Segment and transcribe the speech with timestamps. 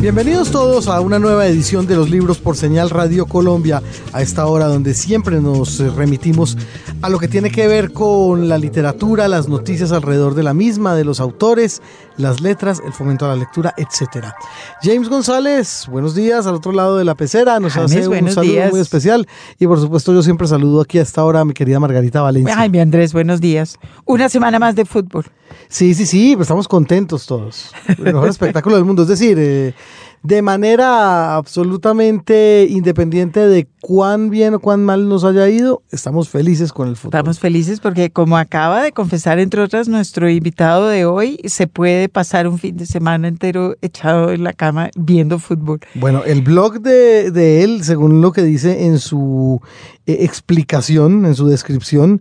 [0.00, 3.82] Bienvenidos todos a una nueva edición de los libros por señal Radio Colombia,
[4.14, 6.56] a esta hora donde siempre nos remitimos
[7.02, 10.94] a lo que tiene que ver con la literatura, las noticias alrededor de la misma,
[10.94, 11.82] de los autores,
[12.16, 14.34] las letras, el fomento a la lectura, etcétera.
[14.82, 18.80] James González, buenos días al otro lado de la pecera, nos hace un saludo muy
[18.80, 19.28] especial
[19.58, 22.54] y por supuesto yo siempre saludo aquí a esta hora a mi querida Margarita Valencia.
[22.56, 23.78] Ay, mi Andrés, buenos días.
[24.06, 25.26] Una semana más de fútbol.
[25.68, 27.72] Sí, sí, sí, pues estamos contentos todos.
[27.88, 29.02] El mejor espectáculo del mundo.
[29.02, 29.74] Es decir, eh,
[30.22, 36.72] de manera absolutamente independiente de cuán bien o cuán mal nos haya ido, estamos felices
[36.72, 37.18] con el fútbol.
[37.18, 42.08] Estamos felices porque, como acaba de confesar, entre otras, nuestro invitado de hoy, se puede
[42.08, 45.80] pasar un fin de semana entero echado en la cama viendo fútbol.
[45.94, 49.62] Bueno, el blog de, de él, según lo que dice en su
[50.06, 52.20] eh, explicación, en su descripción,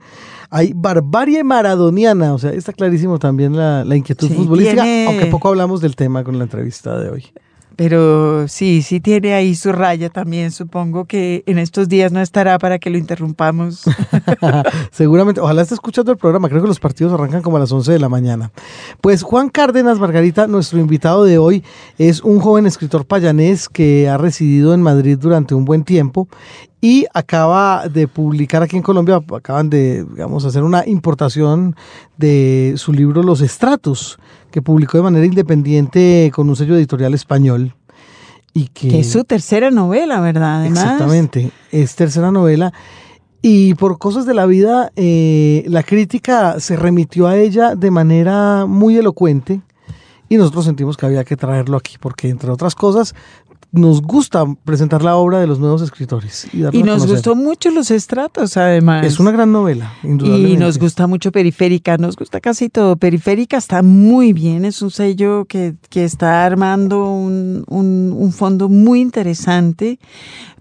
[0.49, 5.95] hay barbarie maradoniana, o sea, está clarísimo también la, inquietud futbolística, aunque poco hablamos del
[5.95, 7.25] tema con la entrevista de hoy.
[7.79, 10.51] Pero sí, sí tiene ahí su raya también.
[10.51, 13.85] Supongo que en estos días no estará para que lo interrumpamos.
[14.91, 15.39] Seguramente.
[15.39, 16.49] Ojalá esté escuchando el programa.
[16.49, 18.51] Creo que los partidos arrancan como a las 11 de la mañana.
[18.99, 21.63] Pues Juan Cárdenas Margarita, nuestro invitado de hoy,
[21.97, 26.27] es un joven escritor payanés que ha residido en Madrid durante un buen tiempo
[26.81, 31.75] y acaba de publicar aquí en Colombia, acaban de, digamos, hacer una importación
[32.17, 34.17] de su libro Los Estratos
[34.51, 37.75] que publicó de manera independiente con un sello editorial español.
[38.53, 40.65] Y que, es su tercera novela, ¿verdad?
[40.65, 42.73] Exactamente, es tercera novela.
[43.41, 48.65] Y por cosas de la vida, eh, la crítica se remitió a ella de manera
[48.65, 49.61] muy elocuente
[50.29, 53.15] y nosotros sentimos que había que traerlo aquí porque, entre otras cosas,
[53.71, 56.47] nos gusta presentar la obra de los nuevos escritores.
[56.53, 59.05] Y, nos gustó mucho Los Estratos, además.
[59.05, 60.53] Es una gran novela, indudablemente.
[60.53, 62.95] Y nos gusta mucho Periférica, nos gusta casi todo.
[62.95, 68.69] Periférica está muy bien, es un sello que, que está armando un, un, un fondo
[68.69, 69.99] muy interesante.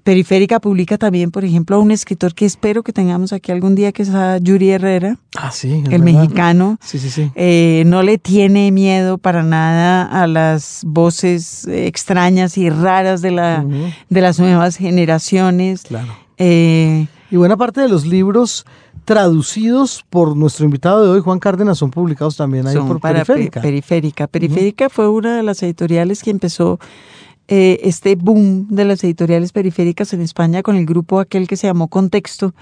[0.08, 3.92] Periférica publica también, por ejemplo, a un escritor que espero que tengamos aquí algún día,
[3.92, 5.18] que es a Yuri Herrera.
[5.36, 5.84] Ah, sí.
[5.90, 6.78] El mexicano.
[6.80, 7.30] Sí, sí, sí.
[7.34, 13.62] Eh, no le tiene miedo para nada a las voces extrañas y raras de, la,
[14.08, 15.82] de las nuevas generaciones.
[15.82, 16.16] Claro.
[16.38, 18.64] Eh, y buena parte de los libros
[19.04, 23.60] traducidos por nuestro invitado de hoy, Juan Cárdenas, son publicados también ahí por Periférica.
[23.60, 24.26] Periférica.
[24.26, 26.80] Periférica fue una de las editoriales que empezó
[27.48, 31.66] eh, este boom de las editoriales periféricas en España con el grupo aquel que se
[31.66, 32.54] llamó Contexto,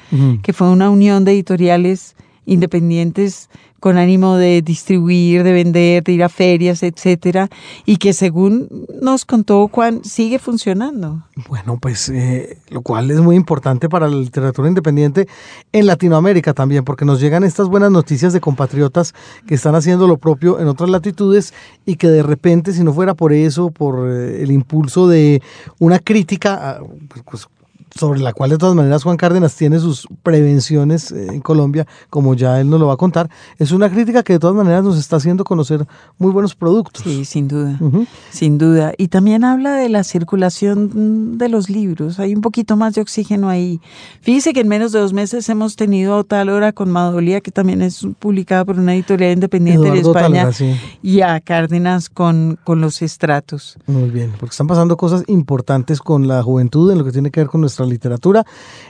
[0.42, 2.14] que fue una unión de editoriales
[2.46, 7.48] independientes con ánimo de distribuir, de vender, de ir a ferias, etcétera,
[7.84, 8.68] y que según
[9.00, 11.22] nos contó Juan sigue funcionando.
[11.48, 15.28] Bueno, pues eh, lo cual es muy importante para la literatura independiente
[15.72, 19.14] en Latinoamérica también, porque nos llegan estas buenas noticias de compatriotas
[19.46, 21.52] que están haciendo lo propio en otras latitudes
[21.84, 25.42] y que de repente, si no fuera por eso, por eh, el impulso de
[25.78, 26.80] una crítica,
[27.24, 27.46] pues
[27.98, 32.34] sobre la cual de todas maneras Juan Cárdenas tiene sus prevenciones eh, en Colombia, como
[32.34, 34.98] ya él nos lo va a contar, es una crítica que de todas maneras nos
[34.98, 35.86] está haciendo conocer
[36.18, 37.02] muy buenos productos.
[37.04, 37.78] Sí, sin duda,
[38.30, 38.92] sin duda.
[38.98, 43.48] Y también habla de la circulación de los libros, hay un poquito más de oxígeno
[43.48, 43.80] ahí.
[44.20, 47.50] Fíjese que en menos de dos meses hemos tenido a tal hora con Madolía, que
[47.50, 50.50] también es publicada por una editorial independiente de España,
[51.02, 53.78] y a Cárdenas con, con los estratos.
[53.86, 57.40] Muy bien, porque están pasando cosas importantes con la juventud en lo que tiene que
[57.40, 58.44] ver con nuestra literatura,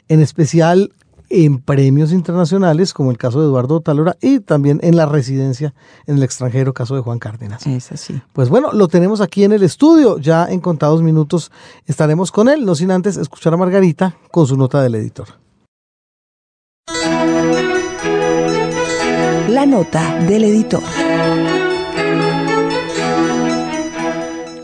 [0.08, 0.92] en especial
[1.28, 5.74] en premios internacionales, como el caso de Eduardo Talora, y también en la residencia
[6.06, 7.66] en el extranjero, caso de Juan Cárdenas.
[7.66, 8.20] Es así.
[8.32, 11.50] Pues bueno, lo tenemos aquí en el estudio, ya en contados minutos
[11.86, 15.28] estaremos con él, no sin antes escuchar a Margarita con su nota del editor.
[19.48, 20.82] La nota del editor.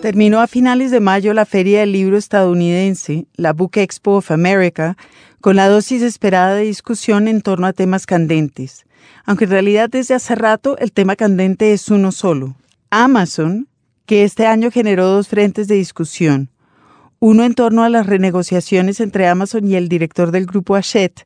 [0.03, 4.97] Terminó a finales de mayo la Feria del Libro estadounidense, la Book Expo of America,
[5.41, 8.85] con la dosis esperada de discusión en torno a temas candentes.
[9.25, 12.56] Aunque en realidad desde hace rato el tema candente es uno solo.
[12.91, 13.69] Amazon,
[14.05, 16.50] que este año generó dos frentes de discusión.
[17.25, 21.25] Uno en torno a las renegociaciones entre Amazon y el director del grupo Hachette,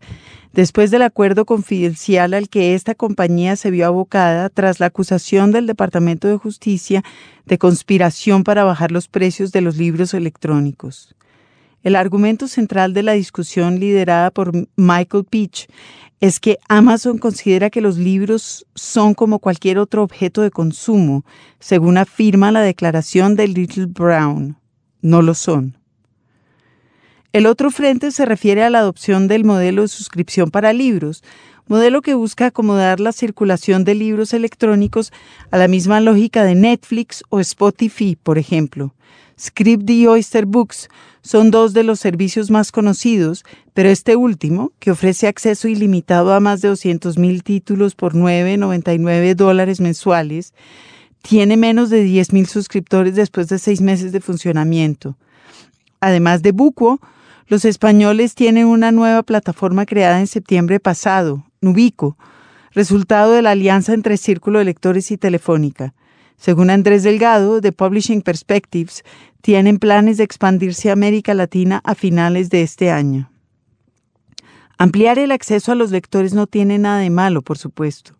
[0.52, 5.66] después del acuerdo confidencial al que esta compañía se vio abocada tras la acusación del
[5.66, 7.02] Departamento de Justicia
[7.46, 11.16] de conspiración para bajar los precios de los libros electrónicos.
[11.82, 15.66] El argumento central de la discusión liderada por Michael Peach
[16.20, 21.24] es que Amazon considera que los libros son como cualquier otro objeto de consumo,
[21.58, 24.58] según afirma la declaración de Little Brown.
[25.00, 25.85] No lo son.
[27.36, 31.22] El otro frente se refiere a la adopción del modelo de suscripción para libros,
[31.66, 35.12] modelo que busca acomodar la circulación de libros electrónicos
[35.50, 38.94] a la misma lógica de Netflix o Spotify, por ejemplo.
[39.38, 40.88] Script y Oyster Books
[41.20, 43.44] son dos de los servicios más conocidos,
[43.74, 49.78] pero este último, que ofrece acceso ilimitado a más de 200.000 títulos por 9,99 dólares
[49.78, 50.54] mensuales,
[51.20, 55.18] tiene menos de 10.000 suscriptores después de seis meses de funcionamiento.
[56.00, 56.98] Además de Buco,
[57.48, 62.16] los españoles tienen una nueva plataforma creada en septiembre pasado, Nubico,
[62.72, 65.94] resultado de la alianza entre Círculo de Lectores y Telefónica.
[66.36, 69.04] Según Andrés Delgado, de Publishing Perspectives,
[69.40, 73.30] tienen planes de expandirse a América Latina a finales de este año.
[74.76, 78.16] Ampliar el acceso a los lectores no tiene nada de malo, por supuesto.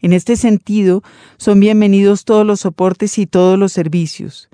[0.00, 1.02] En este sentido,
[1.36, 4.48] son bienvenidos todos los soportes y todos los servicios.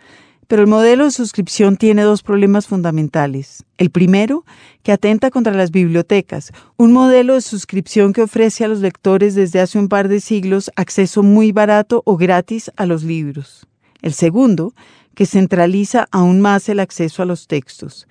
[0.49, 3.65] Pero el modelo de suscripción tiene dos problemas fundamentales.
[3.77, 4.47] El primero,
[4.83, 9.61] que atenta contra las bibliotecas, un modelo de suscripción que ofrece a los lectores desde
[9.61, 13.67] hace un par de siglos acceso muy barato o gratis a los libros.
[14.01, 14.73] El segundo,
[15.15, 18.09] que centraliza aún más el acceso a los textos.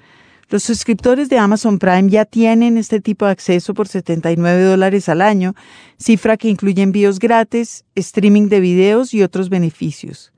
[0.50, 5.22] Los suscriptores de Amazon Prime ya tienen este tipo de acceso por 79 dólares al
[5.22, 5.56] año,
[5.98, 10.32] cifra que incluye envíos gratis, streaming de videos y otros beneficios.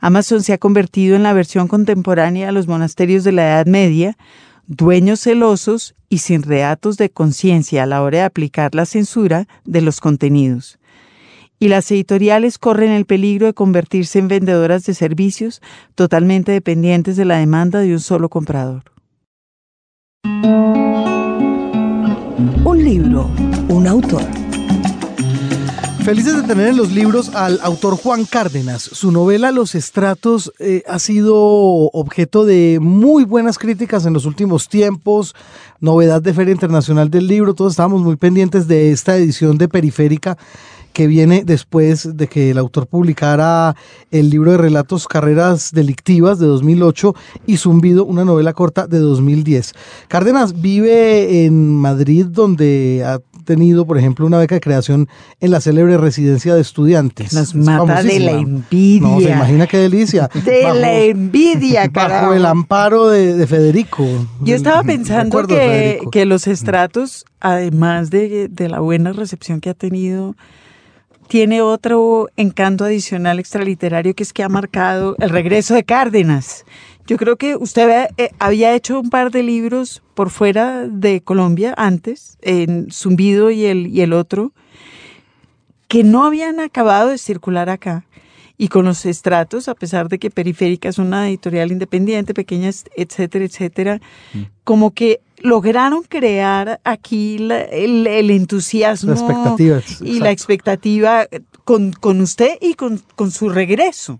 [0.00, 4.16] Amazon se ha convertido en la versión contemporánea de los monasterios de la Edad Media,
[4.66, 9.82] dueños celosos y sin reatos de conciencia a la hora de aplicar la censura de
[9.82, 10.78] los contenidos.
[11.58, 15.60] Y las editoriales corren el peligro de convertirse en vendedoras de servicios
[15.94, 18.84] totalmente dependientes de la demanda de un solo comprador.
[22.64, 23.30] Un libro,
[23.68, 24.39] un autor.
[26.04, 28.82] Felices de tener en los libros al autor Juan Cárdenas.
[28.82, 34.68] Su novela Los Estratos eh, ha sido objeto de muy buenas críticas en los últimos
[34.68, 35.34] tiempos.
[35.78, 37.54] Novedad de Feria Internacional del Libro.
[37.54, 40.38] Todos estábamos muy pendientes de esta edición de Periférica
[40.92, 43.76] que viene después de que el autor publicara
[44.10, 47.14] el libro de relatos Carreras Delictivas de 2008
[47.46, 49.74] y Zumbido, una novela corta de 2010.
[50.08, 53.20] Cárdenas vive en Madrid, donde ha
[53.50, 55.08] tenido, por ejemplo, una beca de creación
[55.40, 57.32] en la célebre residencia de estudiantes.
[57.32, 59.08] Nos mata de la envidia.
[59.08, 60.30] No, se imagina qué delicia.
[60.44, 62.26] De la envidia, carajo.
[62.26, 64.06] Bajo el amparo de, Federico.
[64.40, 69.74] Yo estaba pensando que, que, los estratos, además de, de la buena recepción que ha
[69.74, 70.36] tenido
[71.26, 76.64] tiene otro encanto adicional extraliterario que es que ha marcado el regreso de Cárdenas.
[77.06, 81.74] Yo creo que usted eh, había hecho un par de libros por fuera de Colombia
[81.76, 84.52] antes, en Zumbido y el, y el otro,
[85.88, 88.06] que no habían acabado de circular acá.
[88.56, 93.44] Y con los estratos, a pesar de que Periférica es una editorial independiente, pequeña, etcétera,
[93.44, 94.00] etcétera,
[94.34, 94.42] mm.
[94.64, 99.56] como que lograron crear aquí el, entusiasmo
[100.02, 101.26] y la expectativa
[101.70, 104.18] con, con usted y con, con su regreso.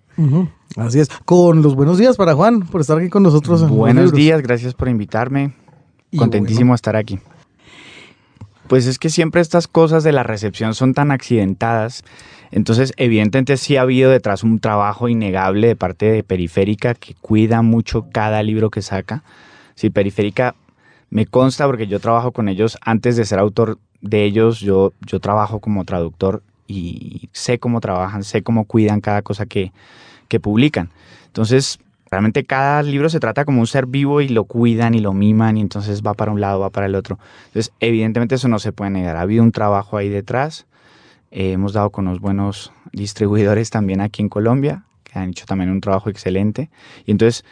[0.76, 1.08] Así es.
[1.24, 3.68] Con los buenos días para Juan, por estar aquí con nosotros.
[3.68, 5.52] Buenos días, gracias por invitarme.
[6.16, 7.18] Contentísimo de estar aquí.
[8.68, 12.04] Pues es que siempre estas cosas de la recepción son tan accidentadas.
[12.52, 17.62] Entonces, evidentemente sí ha habido detrás un trabajo innegable de parte de Periférica que cuida
[17.62, 19.24] mucho cada libro que saca.
[19.74, 20.54] Si Periférica
[21.08, 25.18] me consta porque yo trabajo con ellos antes de ser autor de ellos, yo, yo
[25.18, 29.72] trabajo como traductor y sé cómo trabajan, sé cómo cuidan cada cosa que,
[30.28, 30.90] que publican.
[31.26, 35.12] Entonces, realmente cada libro se trata como un ser vivo y lo cuidan y lo
[35.12, 37.18] miman y entonces va para un lado, va para el otro.
[37.46, 39.16] Entonces, evidentemente eso no se puede negar.
[39.16, 40.66] Ha habido un trabajo ahí detrás.
[41.32, 45.70] Eh, hemos dado con los buenos distribuidores también aquí en Colombia, que han hecho también
[45.70, 46.70] un trabajo excelente.
[47.04, 47.44] Y entonces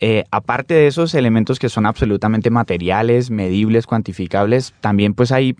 [0.00, 5.56] eh, aparte de esos elementos que son absolutamente materiales, medibles, cuantificables, también pues hay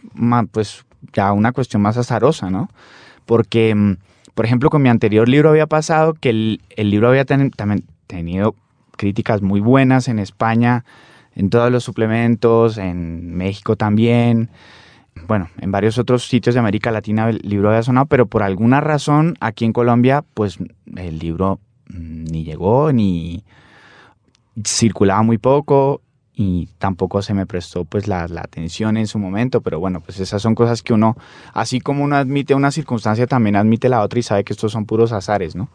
[0.51, 2.69] pues ya una cuestión más azarosa, ¿no?
[3.25, 3.97] Porque, mm,
[4.35, 8.55] por ejemplo, con mi anterior libro había pasado que el, libro había tenido
[8.97, 10.85] críticas muy buenas en España,
[11.35, 14.51] en todos los suplementos, en México también,
[15.27, 18.81] bueno, en varios otros sitios de América Latina el libro había sonado, pero por alguna
[18.81, 20.59] razón aquí en Colombia, pues
[20.97, 23.45] el libro mm, ni llegó ni
[24.65, 26.01] circulaba muy poco
[26.39, 30.43] y tampoco se me prestó pues la, atención en su momento, pero bueno, pues esas
[30.43, 31.17] son cosas que uno,
[31.55, 34.85] así como uno admite una circunstancia, también admite la otra y sabe que estos son
[34.85, 35.71] puros azares, ¿no?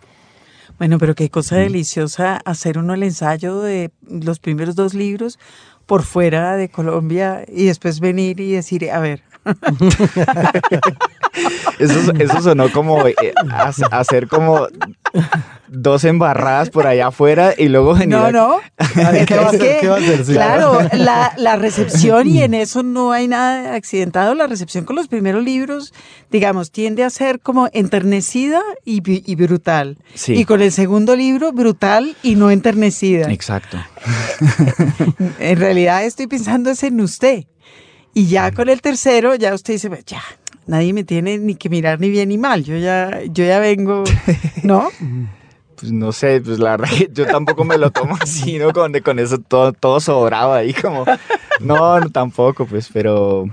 [0.77, 5.39] Bueno, pero qué cosa deliciosa hacer uno el ensayo de los primeros dos libros
[5.87, 9.23] por fuera de Colombia y después venir y decir, a ver.
[11.79, 13.15] eso, eso sonó como eh,
[13.89, 14.67] hacer como
[15.73, 18.57] dos embarradas por allá afuera y luego venir No, no.
[19.25, 19.59] ¿Qué va a hacer?
[19.59, 20.25] que, ¿Qué va a hacer?
[20.25, 20.33] Sí.
[20.33, 25.07] Claro, la, la recepción, y en eso no hay nada accidentado, la recepción con los
[25.07, 25.93] primeros libros,
[26.29, 28.99] digamos, tiende a ser como enternecida y,
[29.35, 29.97] brutal.
[30.13, 30.33] Sí.
[30.33, 33.31] Y con el segundo libro, brutal y no enternecida.
[33.31, 33.77] Exacto.
[35.39, 37.45] En realidad estoy pensando es en usted.
[38.13, 40.21] Y ya con el tercero, ya usted dice, "Pues ya,
[40.67, 42.63] nadie me tiene ni que mirar ni bien ni mal.
[42.63, 44.03] Yo ya, yo ya vengo,
[44.63, 44.89] ¿no?
[45.81, 48.71] Pues no sé, pues la verdad que yo tampoco me lo tomo así, ¿no?
[48.71, 51.03] Con, con eso todo, todo sobrado ahí, como.
[51.59, 53.45] No, no, tampoco, pues, pero.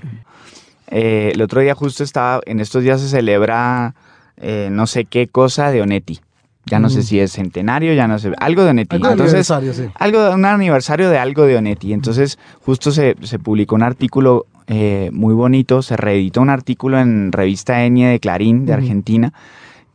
[0.86, 2.40] eh, el otro día justo estaba.
[2.46, 3.94] En estos días se celebra
[4.40, 6.20] eh, no sé qué cosa de Onetti.
[6.66, 8.30] Ya no sé si es centenario, ya no sé.
[8.38, 8.98] Algo de Onetti.
[8.98, 9.02] Mm.
[9.04, 9.92] Algo Entonces, aniversario, sí.
[9.98, 11.94] algo un aniversario de algo de Onetti.
[11.94, 17.32] Entonces, justo se, se publicó un artículo eh, muy bonito, se reeditó un artículo en
[17.32, 18.74] revista Enie de Clarín, de.
[18.74, 19.32] Argentina,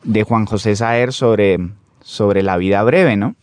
[0.04, 1.60] de Juan José Saer sobre,
[2.04, 3.36] sobre la vida breve, ¿no?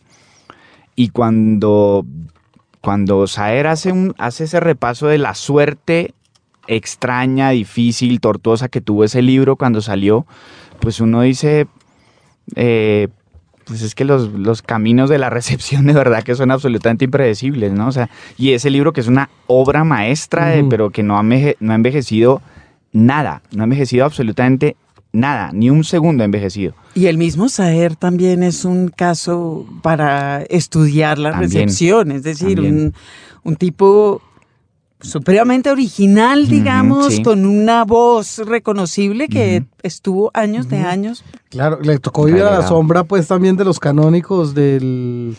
[0.95, 2.05] Y cuando,
[2.79, 6.13] cuando Saer hace, un, hace ese repaso de la suerte
[6.67, 10.25] extraña, difícil, tortuosa que tuvo ese libro cuando salió,
[10.79, 11.67] pues uno dice,
[12.55, 13.07] eh,
[13.65, 17.71] pues es que los, los caminos de la recepción de verdad que son absolutamente impredecibles,
[17.73, 17.87] ¿no?
[17.87, 20.69] O sea, y ese libro que es una obra maestra, de- Ujú.
[20.69, 22.41] pero que no ha, no ha envejecido
[22.93, 24.75] nada, no ha envejecido absolutamente
[25.11, 26.73] nada, ni un segundo ha envejecido.
[26.93, 32.59] Y el mismo Saer también es un caso para estudiar la También, recepción, es decir,
[32.61, 32.93] un,
[33.43, 34.21] un tipo
[35.01, 37.23] supremamente original, digamos, sí.
[37.23, 41.23] con una voz reconocible que estuvo años de años.
[41.49, 45.35] Claro, le tocó vivir a la sombra, pues también de los canónicos del,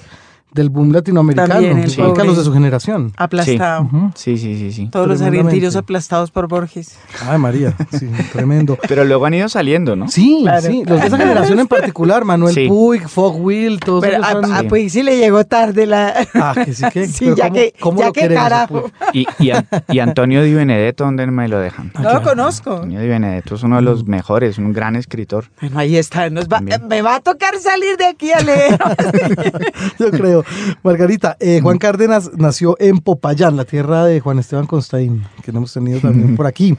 [0.54, 2.25] del boom latinoamericano, También pobre.
[2.26, 3.12] los de su generación.
[3.16, 3.88] aplastado.
[4.14, 4.88] Sí, sí, sí, sí.
[4.90, 6.97] Todos los argentinos aplastados por Borges.
[7.28, 8.76] Ay, María, sí, tremendo.
[8.88, 10.09] Pero luego han ido saliendo, ¿no?
[10.09, 10.61] Sí, Claro.
[10.62, 12.68] sí, los de esa generación en particular, Manuel Sí.
[12.68, 16.14] Puig, Fog Will, todos Pero ellos a, a Puig sí le llegó tarde la...
[16.35, 17.06] Ah, que sí, que.
[17.12, 18.82] Sí, ya ¿cómo- que, cómo ya lo que carajo.
[18.82, 18.92] Puig?
[19.12, 21.92] Y, y, An- y Antonio Di Benedetto, ¿dónde me lo dejan?
[22.00, 22.75] No lo conozco.
[22.75, 25.47] Antonio Di Benedetto es uno de los mejores, un gran escritor.
[25.61, 26.28] Bueno, ahí está.
[26.30, 28.78] nos va- me va a tocar salir de aquí a leer.
[29.99, 30.42] Yo creo.
[30.83, 35.73] Margarita, eh, Juan Cárdenas nació en Popayán, la tierra de Juan Esteban Constaín, que hemos
[35.73, 36.77] tenido también por aquí.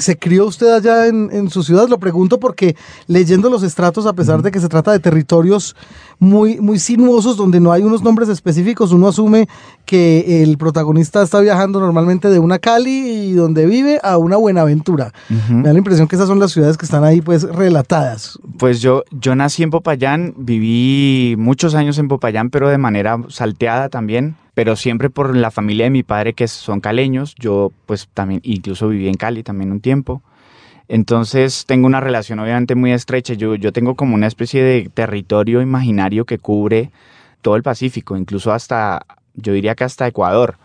[0.00, 1.88] ¿Se crió usted allá en, en su ciudad?
[1.88, 2.76] Lo pregunto porque
[3.06, 5.76] leyendo los estratos, a pesar de que se trata de territorios
[6.18, 9.48] muy, muy sinuosos donde no hay unos nombres específicos, uno asume
[9.86, 15.12] que el protagonista está viajando normalmente de una Cali y donde vive a una Buenaventura.
[15.48, 18.38] Me da la impresión que esas son las ciudades que están ahí pues relatadas.
[18.58, 23.88] Pues yo, yo nací en Popayán, viví muchos años en Popayán, pero de manera salteada
[23.88, 28.40] también, pero siempre por la familia de mi padre que son caleños, yo pues también
[28.44, 30.22] incluso viví en Cali también un tiempo.
[30.88, 35.62] Entonces tengo una relación obviamente muy estrecha, yo, yo tengo como una especie de territorio
[35.62, 36.90] imaginario que cubre
[37.42, 40.56] todo el Pacífico, incluso hasta, yo diría que hasta Ecuador.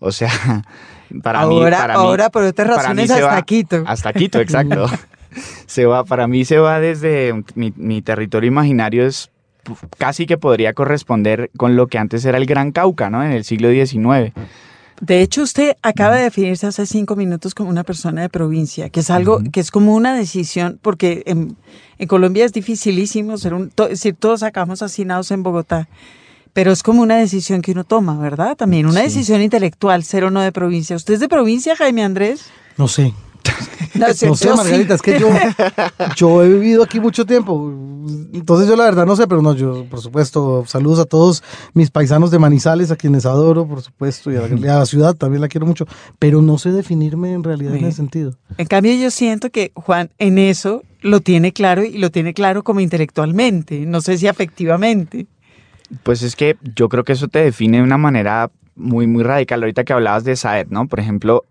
[0.00, 0.30] O sea,
[1.22, 1.56] para mí...
[1.58, 3.84] ahora, mí- ahora por otras razones, hasta va- Quito.
[3.86, 4.86] Hasta Quito, exacto.
[5.66, 9.30] se va, para mí se va desde mi, mi territorio imaginario es
[9.98, 13.22] casi que podría corresponder con lo que antes era el Gran Cauca, ¿no?
[13.24, 14.32] En el siglo XIX.
[15.00, 19.00] De hecho, usted acaba de definirse hace cinco minutos como una persona de provincia, que
[19.00, 21.56] es algo que es como una decisión, porque en,
[21.98, 25.88] en Colombia es dificilísimo ser un, to- es decir, todos acabamos hacinados en Bogotá,
[26.52, 28.56] pero es como una decisión que uno toma, ¿verdad?
[28.56, 29.06] También una Sí.
[29.06, 30.94] decisión intelectual, ser o no de provincia.
[30.94, 32.46] ¿Usted es de provincia, Jaime Andrés?
[32.78, 33.12] No sé.
[33.94, 34.48] No, No sé, sí.
[34.48, 35.28] Margarita, es que yo,
[36.16, 37.72] yo he vivido aquí mucho tiempo.
[38.32, 41.42] Entonces yo la verdad no sé, pero no, yo por supuesto, saludos a todos
[41.74, 44.86] mis paisanos de Manizales, a quienes adoro, por supuesto, y a la, y a la
[44.86, 45.86] ciudad también la quiero mucho,
[46.18, 48.34] pero no sé definirme en realidad en ese sentido.
[48.58, 52.64] En cambio, yo siento que Juan en eso lo tiene claro y lo tiene claro
[52.64, 55.26] como intelectualmente, no sé si afectivamente.
[56.02, 59.62] Pues es que yo creo que eso te define de una manera muy, muy radical.
[59.62, 60.88] Ahorita que hablabas de Saer, ¿no?
[60.88, 61.44] Por ejemplo,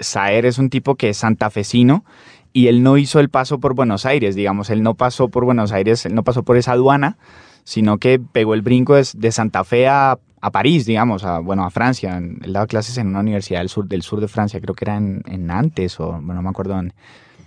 [0.00, 2.04] Saer es un tipo que es santafesino
[2.52, 5.72] y él no hizo el paso por Buenos Aires, digamos, él no pasó por Buenos
[5.72, 7.16] Aires, él no pasó por esa aduana,
[7.64, 11.70] sino que pegó el brinco de, Santa Fe a, a París, digamos, a, bueno, a
[11.70, 12.16] Francia.
[12.16, 14.96] Él daba clases en una universidad del sur, del sur de Francia, creo que era
[14.96, 16.80] en, Nantes o, bueno, no me acuerdo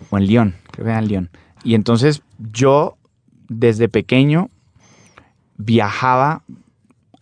[0.10, 1.30] o en Lyon, creo que era en Lyon.
[1.64, 2.98] Y entonces yo,
[3.50, 4.50] desde pequeño,
[5.58, 6.44] viajaba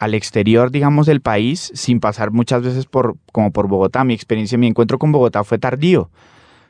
[0.01, 4.03] al exterior, digamos, del país sin pasar muchas veces por, como por Bogotá.
[4.03, 6.10] Mi experiencia, mi encuentro con Bogotá fue tardío.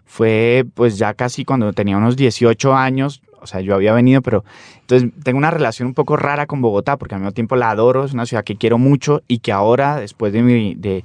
[0.04, 4.44] Fue pues ya casi cuando tenía unos 18 años, o sea, yo había venido, pero
[4.82, 8.04] entonces tengo una relación un poco rara con Bogotá porque al mismo tiempo la adoro,
[8.04, 11.04] es una ciudad que quiero mucho y que ahora, después de,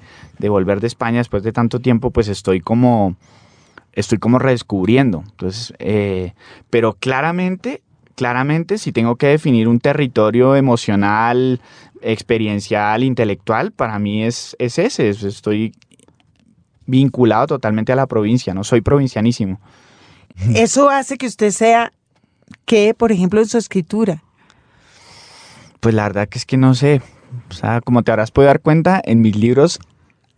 [0.49, 3.14] volver de España, después de tanto tiempo, pues estoy como,
[3.92, 5.23] estoy como redescubriendo.
[5.30, 6.33] Entonces, eh,
[6.71, 7.85] pero claramente
[8.16, 11.61] claramente si tengo que definir un territorio emocional,
[12.00, 15.11] experiencial, intelectual, para mí es, es ese.
[15.11, 15.73] Estoy
[16.87, 19.61] vinculado totalmente a la provincia, no soy provincianísimo.
[20.54, 21.92] Eso hace que usted sea
[22.64, 24.23] que, por ejemplo, en su escritura.
[25.80, 27.02] Pues la verdad que es que no sé.
[27.50, 29.78] O sea, como te habrás podido dar cuenta, en mis libros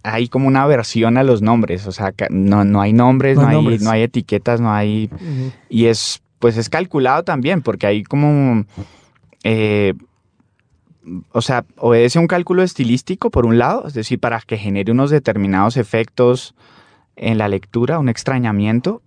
[0.02, 1.86] hay como una aversión a los nombres.
[1.86, 5.10] O sea, no, no hay nombres, no, hay, no hay etiquetas, no hay.
[5.68, 8.64] Y es, pues es calculado también, porque hay como.
[9.44, 9.94] Eh,
[11.32, 15.10] o sea, obedece un cálculo estilístico por un lado, es decir, para que genere unos
[15.10, 16.54] determinados efectos
[17.16, 19.02] en la lectura, un extrañamiento,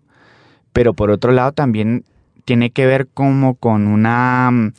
[0.74, 2.04] pero por otro lado también
[2.46, 4.74] tiene que ver como con una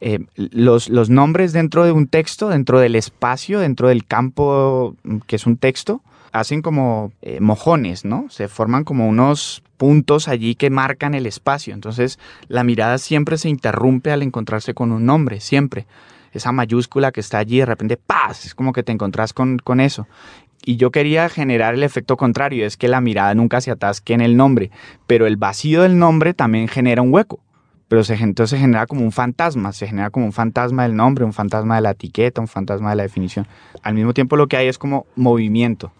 [0.00, 5.18] eh, los, los, nombres dentro de un texto, dentro del espacio, dentro del campo mm,
[5.26, 6.02] que es un texto,
[6.38, 8.26] hacen como eh, mojones, ¿no?
[8.30, 11.74] Se forman como unos puntos allí que marcan el espacio.
[11.74, 15.86] Entonces la mirada siempre se interrumpe al encontrarse con un nombre, siempre.
[16.32, 18.44] Esa mayúscula que está allí, de repente, ¡paz!
[18.44, 20.06] Es como que te encontrás con, con eso.
[20.64, 24.20] Y yo quería generar el efecto contrario, es que la mirada nunca se atasque en
[24.20, 24.70] el nombre,
[25.06, 27.40] pero el vacío del nombre también genera un hueco
[27.88, 31.24] pero se, entonces se genera como un fantasma, se genera como un fantasma del nombre,
[31.24, 33.46] un fantasma de la etiqueta, un fantasma de la definición.
[33.82, 35.92] Al mismo tiempo lo que hay es como movimiento,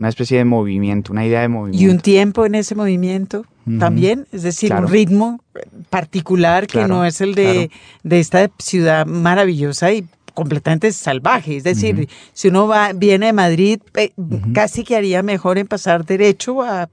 [0.00, 1.86] una especie de movimiento, una idea de movimiento.
[1.86, 3.44] Y un tiempo en ese movimiento
[3.78, 5.44] también, es decir, un ritmo
[5.90, 7.70] particular que no es el de,
[8.02, 11.58] de, esta ciudad maravillosa y completamente salvaje.
[11.58, 14.12] Es decir, si uno va, viene de Madrid, eh,
[14.54, 16.88] casi que haría mejor en pasar derecho a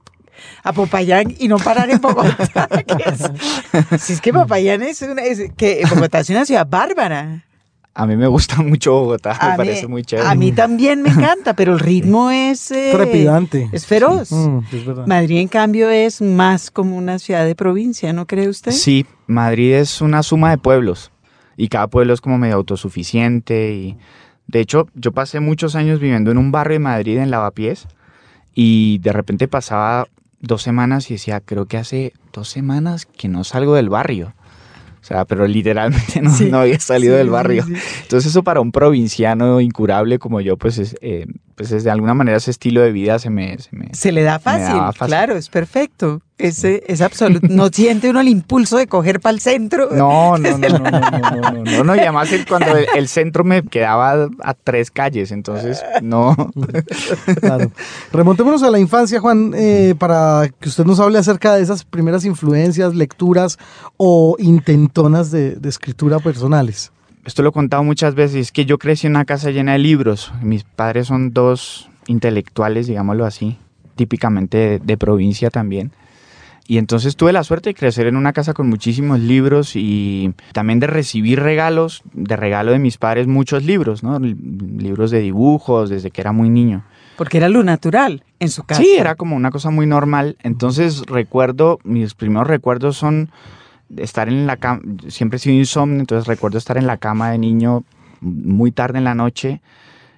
[0.62, 2.68] a Popayán y no parar en Bogotá.
[3.98, 5.22] si es que Popayán es una,
[5.56, 7.44] que Bogotá es una ciudad bárbara.
[7.98, 10.28] A mí me gusta mucho Bogotá, me parece muy chévere.
[10.28, 12.70] A mí también me encanta, pero el ritmo es...
[12.70, 13.68] Eh, Trepidante.
[13.72, 14.30] Es feroz.
[14.30, 14.60] Mm,
[15.06, 18.70] Madrid, en cambio, es más como una ciudad de provincia, ¿no cree usted?
[18.70, 21.10] Sí, Madrid es una suma de pueblos
[21.56, 23.98] y cada pueblo es como medio autosuficiente y...
[24.46, 27.86] De hecho, yo pasé muchos años viviendo en un barrio de Madrid, en Lavapiés,
[28.54, 30.06] y de repente pasaba
[30.40, 34.34] dos semanas y decía, creo que hace dos semanas que no salgo del barrio.
[35.08, 37.64] O sea, pero literalmente no, había salido del barrio.
[38.02, 41.24] Entonces eso para un provinciano incurable como yo, pues es, eh,
[41.58, 43.56] pues es de alguna manera ese estilo de vida se me...
[43.90, 46.22] Se, le da fácil, claro, es perfecto.
[46.38, 47.48] Ese es absoluto.
[47.50, 49.88] No siente uno el impulso de coger para el centro.
[49.90, 54.28] No, no, no, no, no, no, no, no, Y además cuando el, centro me quedaba
[54.40, 56.36] a tres calles, entonces no.
[57.40, 57.72] Claro.
[58.12, 62.24] Remontémonos a la infancia, Juan, eh, para que usted nos hable acerca de esas primeras
[62.24, 63.58] influencias, lecturas
[63.96, 66.92] o intentonas de, de escritura personales
[67.28, 69.78] esto lo he contado muchas veces, es que yo crecí en una casa llena de
[69.78, 70.32] libros.
[70.40, 73.58] Mis padres son dos intelectuales, digámoslo así,
[73.96, 75.92] típicamente de, provincia también.
[76.66, 80.80] Y entonces tuve la suerte de crecer en una casa con muchísimos libros y también
[80.80, 84.18] de recibir regalos, de regalo de mis padres, muchos libros, ¿no?
[84.18, 86.82] Libros de dibujos desde que era muy niño.
[87.18, 88.80] Porque era lo natural en su casa.
[88.80, 90.38] Sí, era como una cosa muy normal.
[90.42, 93.28] Entonces recuerdo, mis primeros recuerdos son
[93.96, 97.38] estar en la cama, siempre he sido insomnio, entonces recuerdo estar en la cama de
[97.38, 97.84] niño
[98.20, 99.60] muy tarde en la noche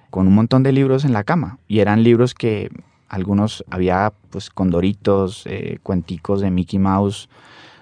[0.09, 2.69] con un montón de libros en la cama y eran libros que
[3.07, 7.29] algunos había pues condoritos, eh, cuenticos de Mickey Mouse,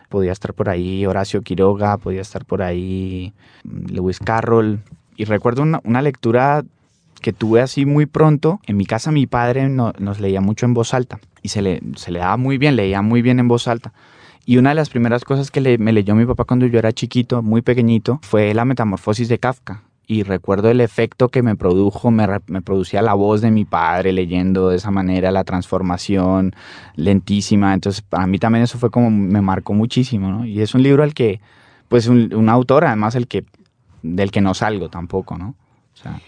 [0.09, 4.79] podía estar por ahí Horacio Quiroga, podía estar por ahí mm, Lewis Carroll
[5.15, 6.63] y recuerdo una, lectura
[7.21, 8.59] que tuve así muy pronto.
[8.65, 12.11] En mi casa mi padre nos leía mucho en voz alta y se le, se
[12.11, 13.91] le daba muy bien, leía muy bien en voz alta.
[14.49, 17.43] Y una de las primeras cosas que me leyó mi papá cuando yo era chiquito,
[17.43, 19.83] muy pequeñito, fue La Metamorfosis de Kafka.
[20.07, 22.27] Y recuerdo el efecto que me produjo, me,
[22.63, 26.55] producía la voz de mi padre leyendo de esa manera, la transformación
[26.95, 27.75] lentísima.
[27.75, 30.45] Entonces, para mí también eso fue como, me marcó muchísimo, ¿no?
[30.47, 31.41] Y es un libro al que,
[31.87, 33.45] pues, un, un autor, además, el que,
[34.01, 35.49] del que no salgo tampoco, ¿no?
[35.93, 36.19] O sea,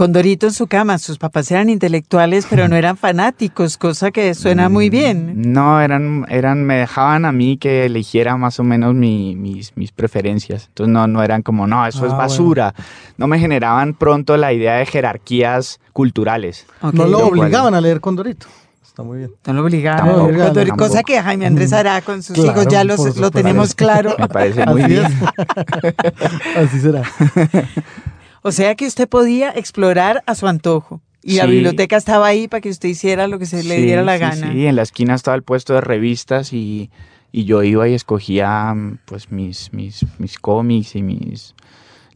[0.00, 4.70] Condorito en su cama, sus papás eran intelectuales, pero no eran fanáticos, cosa que suena
[4.70, 5.52] muy mm, bien.
[5.52, 10.68] No, eran, eran, me dejaban a mí que eligiera más o menos mis, mis preferencias.
[10.68, 12.74] Entonces no, no eran como, no, eso es ah, basura.
[13.18, 16.66] No me generaban pronto la idea de jerarquías culturales.
[16.94, 18.46] No lo obligaban a leer Condorito.
[18.82, 19.32] Está muy bien.
[19.46, 20.76] No lo obligaban.
[20.78, 24.16] cosa que Jaime Andrés hará con sus hijos, ya los, lo tenemos claro.
[24.18, 25.04] Me parece muy bien.
[26.56, 27.02] Así será.
[28.42, 31.00] O sea que usted podía explorar a su antojo.
[31.22, 34.16] Y la biblioteca estaba ahí para que usted hiciera lo que se le diera la
[34.16, 34.52] gana.
[34.52, 36.90] Sí, en la esquina estaba el puesto de revistas y,
[37.32, 38.74] yo iba y escogía
[39.04, 41.54] pues mis, mis, mis cómics y mis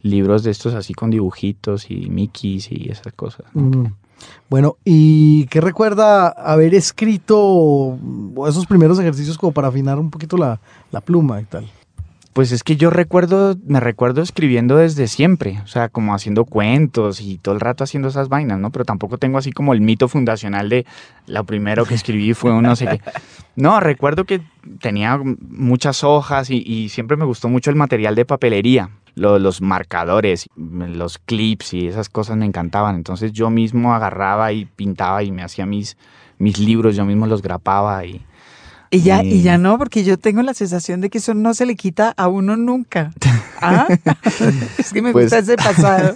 [0.01, 3.45] libros de estos así con dibujitos y Mickeys y esas cosas.
[4.49, 7.97] Bueno, ¿y qué recuerda haber escrito
[8.47, 10.59] esos primeros ejercicios como para afinar un poquito la,
[10.91, 11.69] la pluma y tal?
[12.35, 17.21] Pues es que yo recuerdo, me recuerdo escribiendo desde siempre, o sea, como haciendo cuentos
[17.21, 18.71] y todo el rato haciendo esas vainas, ¿no?
[18.71, 20.85] Pero tampoco tengo así como el mito fundacional de
[21.27, 22.99] lo primero que escribí fue un no sé qué.
[23.55, 24.41] No, recuerdo que
[24.81, 31.19] tenía muchas hojas y, siempre me gustó mucho el material de papelería, los marcadores, los
[31.19, 32.97] clips y esas cosas me encantaban.
[32.97, 35.95] Entonces yo mismo agarraba y pintaba y me hacía mis,
[36.37, 38.25] mis libros, yo mismo los grapaba y
[38.95, 41.65] y ya, y ya no, porque yo tengo la sensación de que eso no se
[41.65, 43.11] le quita a uno nunca.
[43.61, 43.87] ¿Ah?
[44.77, 46.13] es que me pues gusta ese pasado.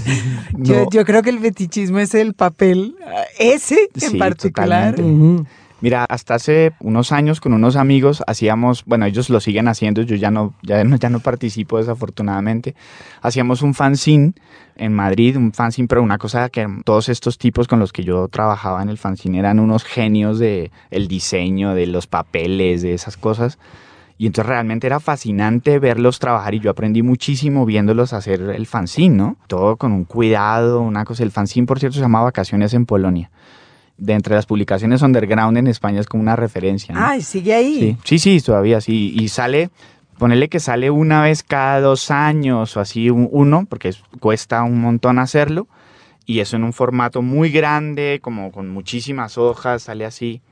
[0.58, 2.96] yo, yo, creo que el fetichismo es el papel,
[3.38, 4.96] ese en particular.
[5.82, 10.16] Mira, hasta hace unos años con unos amigos hacíamos, bueno, ellos lo siguen haciendo, yo
[10.16, 12.74] ya no, ya ya no participo desafortunadamente,
[13.20, 14.32] hacíamos un fanzine
[14.76, 18.26] en Madrid, un fanzine, pero una cosa que todos estos tipos con los que yo
[18.28, 23.18] trabajaba en el fanzine eran unos genios de el diseño, de los papeles, de esas
[23.18, 23.58] cosas.
[24.18, 29.14] Y entonces realmente era fascinante verlos trabajar y yo aprendí muchísimo viéndolos hacer el fanzine,
[29.14, 29.36] ¿no?
[29.46, 31.22] Todo con un cuidado, una cosa.
[31.22, 33.30] El fanzine, por cierto, se llama Vacaciones en Polonia
[33.98, 36.94] de entre las publicaciones underground en España es como una referencia.
[36.96, 37.96] Ay, sigue ahí.
[38.04, 39.14] Sí, sí, todavía sí.
[39.16, 39.70] Y sale,
[40.18, 45.18] ponerle que sale una vez cada dos años o así uno, porque cuesta un montón
[45.18, 45.66] hacerlo.
[46.26, 50.42] Y eso en un formato muy grande, como con muchísimas hojas, sale así.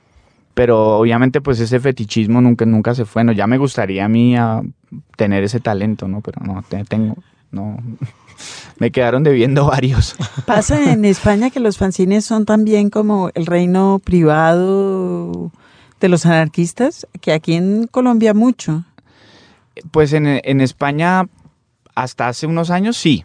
[0.55, 3.25] Pero obviamente pues ese fetichismo nunca, nunca se fue.
[3.25, 4.63] No, ya me gustaría a mí a
[5.17, 6.21] tener ese talento, ¿no?
[6.21, 7.17] Pero no, tengo,
[7.51, 7.77] no.
[8.79, 10.17] me quedaron debiendo varios.
[10.47, 15.51] Pasa en España que los fanzines son también como el reino privado
[16.01, 18.85] de los anarquistas, que aquí en Colombia mucho.
[19.91, 21.27] Pues en, España
[21.95, 23.25] hasta hace unos años sí.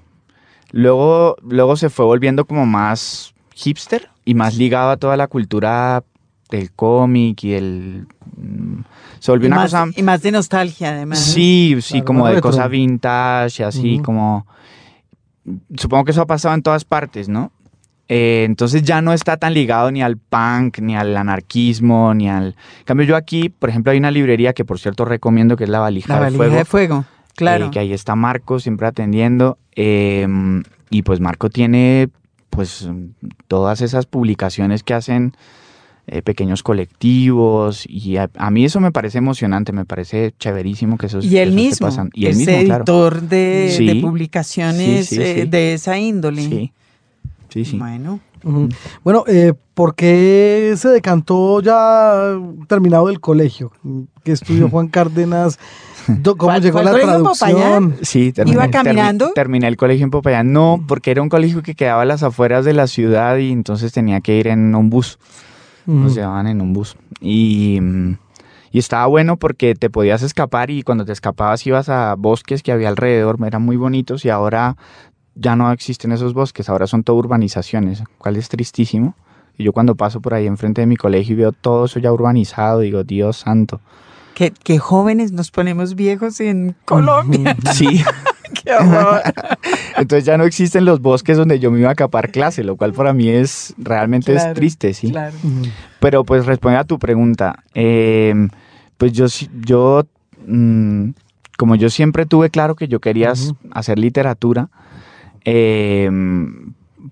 [0.71, 6.03] Luego, luego se fue volviendo como más hipster y más ligado a toda la cultura
[6.49, 8.07] del cómic y el...
[8.37, 8.81] Mm,
[9.19, 9.87] se volvió una más, cosa...
[9.95, 11.19] Y más de nostalgia, además.
[11.19, 14.47] Sí, sí, como de cosa vintage, así como
[15.75, 17.51] supongo que eso ha pasado en todas partes, ¿no?
[18.07, 22.55] Eh, entonces ya no está tan ligado ni al punk, ni al anarquismo, ni al...
[22.79, 25.69] En cambio yo aquí, por ejemplo, hay una librería que por cierto recomiendo que es
[25.69, 27.05] La Valija, la valija de Fuego.
[27.35, 27.67] claro.
[27.67, 29.59] Eh, que ahí está Marco siempre atendiendo.
[29.75, 32.09] Em, y pues Marco tiene
[32.49, 32.89] pues
[33.47, 35.33] todas esas publicaciones que hacen
[36.11, 41.19] eh, pequeños colectivos y a, mí eso me parece emocionante, me parece chéverísimo que eso
[41.21, 46.41] Y él mismo, y es editor de, publicaciones eh, de esa índole.
[46.41, 46.73] Sí,
[47.49, 47.77] sí, sí.
[47.77, 48.19] Bueno.
[49.03, 53.71] Bueno, eh, ¿por qué se decantó ya terminado el colegio?
[54.23, 55.59] ¿Qué estudió Juan Cárdenas?
[56.37, 57.97] ¿Cómo llegó la traducción?
[58.01, 59.31] Sí, terminé, ¿Iba caminando?
[59.35, 60.53] terminé el colegio en Popayán.
[60.53, 63.91] No, porque era un colegio que quedaba a las afueras de la ciudad y entonces
[63.91, 65.19] tenía que ir en un bus
[65.89, 66.95] nos llevaban en un bus.
[67.19, 67.79] Y,
[68.71, 72.71] y, estaba bueno porque te podías escapar y cuando te escapabas ibas a bosques que
[72.71, 74.77] había alrededor, eran muy bonitos y ahora
[75.35, 79.15] ya no existen esos bosques, ahora son todo urbanizaciones, cual es tristísimo.
[79.57, 82.13] Y yo cuando paso por ahí enfrente de mi colegio y veo todo eso ya
[82.13, 83.81] urbanizado, digo, Dios santo.
[84.63, 87.57] Qué, jóvenes nos ponemos viejos en Colombia.
[87.73, 88.03] Sí.
[88.63, 88.71] Qué.
[89.97, 92.93] Entonces ya no existen los bosques donde yo me iba a capar clase, lo cual
[92.93, 95.11] para mí es realmente es triste, sí.
[95.11, 95.35] Claro.
[95.99, 97.63] Pero pues responde a tu pregunta.
[97.73, 98.33] Eh,
[98.97, 99.25] pues yo,
[99.65, 100.07] yo
[100.45, 101.09] mm,
[101.57, 103.33] como yo siempre tuve claro que yo quería
[103.71, 104.69] hacer literatura,
[105.45, 106.09] eh,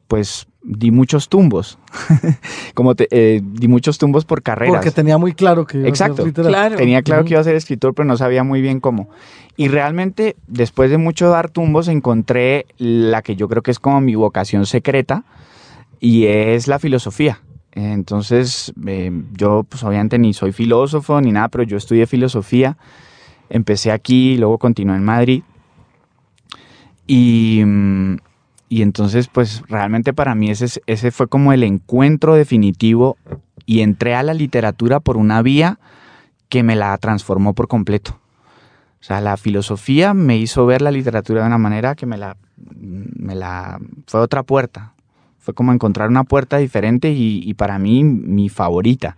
[0.08, 1.80] pues di muchos tumbos,
[2.74, 4.76] como te, eh, di muchos tumbos por carreras.
[4.76, 6.76] Porque tenía muy claro que iba Exacto, a ser claro.
[6.76, 9.10] tenía claro que iba a ser escritor, pero no sabía muy bien cómo.
[9.56, 14.02] Y realmente, después de mucho dar tumbos, encontré la que yo creo que es como
[14.02, 15.24] mi vocación secreta,
[16.00, 17.40] y es la filosofía.
[17.72, 22.78] Entonces, eh, yo pues obviamente ni soy filósofo ni nada, pero yo estudié filosofía,
[23.50, 25.44] empecé aquí, luego continué en Madrid.
[27.08, 28.18] Y, mm,
[28.70, 33.18] y entonces, pues realmente para mí ese, ese fue como el encuentro definitivo
[33.66, 35.80] y entré a la literatura por una vía
[36.50, 38.20] que me la transformó por completo.
[39.00, 42.36] O sea, la filosofía me hizo ver la literatura de una manera que me la,
[42.76, 44.94] me la fue otra puerta.
[45.40, 49.16] Fue como encontrar una puerta diferente y, para mí mi favorita.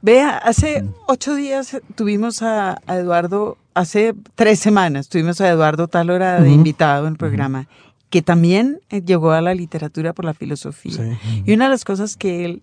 [0.00, 6.50] Vea, hace ocho días tuvimos a, Eduardo, hace tres semanas tuvimos a Eduardo Talora de
[6.50, 7.66] invitado en el programa
[8.12, 11.18] que también eh, llegó a la literatura por la filosofía.
[11.46, 12.62] Y una de las cosas que él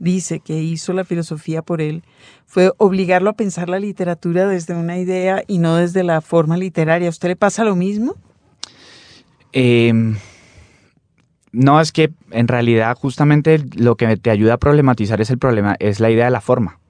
[0.00, 2.02] dice que hizo la filosofía por él
[2.46, 7.06] fue obligarlo a pensar la literatura desde una idea y no desde la forma literaria.
[7.06, 8.16] ¿A usted le pasa lo mismo?
[9.52, 10.16] Em,
[11.52, 15.76] no, es que en realidad justamente lo que te ayuda a problematizar es el problema,
[15.78, 16.80] es la idea de la forma.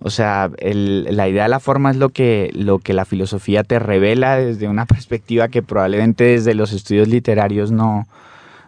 [0.00, 3.78] O sea, la idea de la forma es lo que, lo que la filosofía te
[3.80, 8.06] revela desde una perspectiva que probablemente desde los estudios literarios no,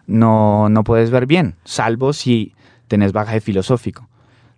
[0.06, 2.52] no, no puedes ver bien, salvo si
[2.88, 4.08] tenés bagaje filosófico.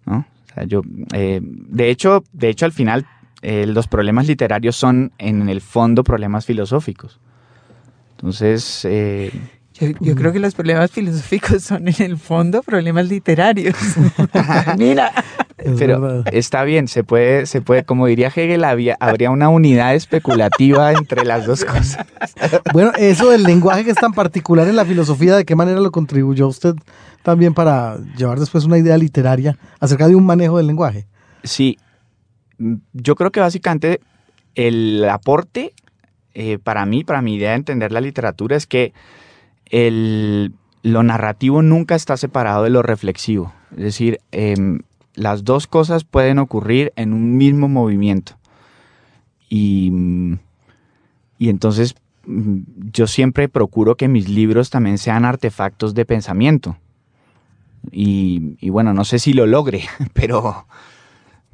[0.07, 0.27] ¿no?
[0.51, 0.83] O sea, yo,
[1.13, 3.07] eh, de, hecho, de hecho, al final,
[3.43, 7.21] eh, los problemas literarios son en el fondo problemas filosóficos.
[8.17, 8.85] Entonces...
[8.85, 9.31] Eh,
[10.01, 13.75] yo, creo que los problemas filosóficos son en el fondo problemas literarios.
[14.79, 15.13] Mira.
[15.57, 20.93] Pero está bien, se puede, se puede, como diría Hegel, había, habría una unidad especulativa
[20.93, 22.07] entre las dos cosas.
[22.73, 25.91] Bueno, eso del lenguaje que es tan particular en la filosofía, ¿de qué manera lo
[25.91, 26.75] contribuyó usted
[27.23, 31.07] también para llevar después una idea literaria acerca de un manejo del lenguaje?
[31.45, 31.79] Sí,
[32.93, 34.01] yo creo que básicamente
[34.55, 35.75] el aporte
[36.35, 38.93] eh, para mí, para mi idea de entender la literatura es que
[39.67, 43.53] el, lo narrativo nunca está separado de lo reflexivo.
[43.73, 44.81] Es decir, em,
[45.15, 48.37] las dos cosas pueden ocurrir en un mismo movimiento.
[49.49, 49.93] Y,
[51.39, 51.95] y entonces
[52.25, 52.61] mm,
[52.93, 56.77] yo siempre procuro que mis libros también sean artefactos de pensamiento.
[57.91, 60.67] Y, y bueno, no sé si lo logre, pero,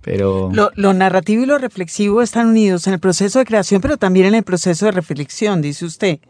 [0.02, 0.50] pero...
[0.52, 4.34] Lo, narrativo y lo reflexivo están unidos en el proceso de creación, pero también en
[4.34, 6.20] el proceso de reflexión, dice usted.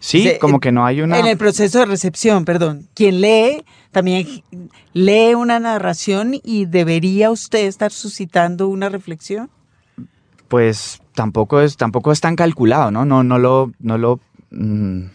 [0.00, 1.18] Sí, como que no hay una...
[1.18, 2.88] En el proceso de recepción, perdón.
[2.94, 4.44] Quien lee también
[4.92, 9.50] lee una narración y debería usted estar suscitando una reflexión.
[10.48, 13.04] Pues tampoco es, tampoco es tan calculado, ¿no?
[13.04, 14.20] No, no lo, no lo.
[14.50, 15.06] Mm,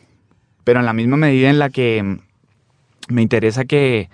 [0.63, 2.19] pero en la misma medida en la que
[3.10, 4.10] me interesa que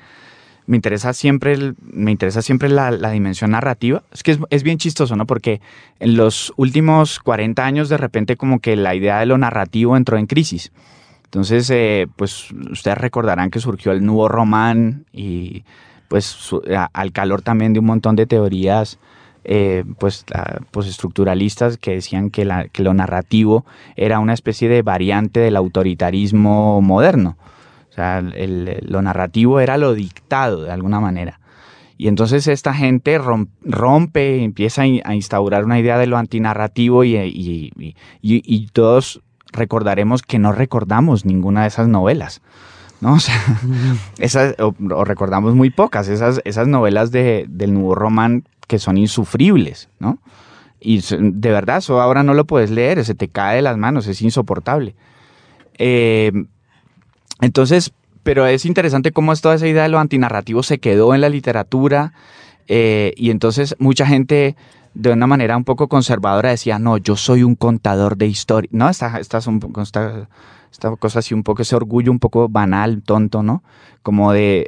[0.70, 4.04] me interesa siempre, me interesa siempre la, dimensión narrativa.
[4.14, 5.26] Es que es, bien chistoso, ¿no?
[5.26, 5.62] Porque
[6.00, 10.20] en los últimos 40 años de repente como que la idea de lo narrativo entró
[10.20, 10.72] en crisis.
[11.24, 15.64] Entonces, eh, pues ustedes recordarán que surgió el nuevo román y
[16.08, 16.38] pues
[16.94, 19.00] al calor también de un montón de teorías
[19.46, 20.24] eh, pues,
[20.86, 26.80] estructuralistas que decían que, la, que lo narrativo era una especie de variante del autoritarismo
[26.84, 27.38] moderno
[28.22, 31.40] lo narrativo era lo dictado de alguna manera.
[31.98, 37.74] Y entonces esta gente rompe, empieza a instaurar una idea de lo antinarrativo y,
[38.22, 42.42] y, todos recordaremos que no recordamos ninguna de esas novelas.
[43.02, 43.14] ¿no?
[43.16, 43.36] O, sea,
[44.18, 49.90] esas, o, recordamos muy pocas, esas, esas novelas de, del nuevo román que son insufribles,
[50.00, 50.20] ¿no?
[50.80, 54.08] Y de verdad, eso ahora no lo puedes leer, se te cae de las manos,
[54.08, 54.96] es insoportable.
[55.78, 56.32] Eh,
[57.41, 57.91] entonces,
[58.23, 62.13] pero es interesante cómo toda esa idea de lo antinarrativo se quedó en la literatura
[62.67, 64.56] eh, y entonces mucha gente
[64.93, 68.69] de una manera un poco conservadora decía, no, yo soy un contador de historia.
[68.73, 70.28] No, esta, esta, esta,
[70.71, 73.63] esta cosa así un poco, ese orgullo un poco banal, tonto, ¿no?
[74.04, 74.67] Como de,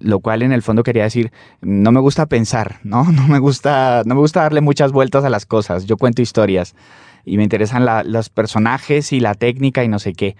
[0.00, 3.04] lo cual en el fondo quería decir, no me gusta pensar, ¿no?
[3.12, 6.74] No me gusta, no me gusta darle muchas vueltas a las cosas, yo cuento historias
[7.24, 10.36] y me interesan los personajes y la técnica y no sé qué.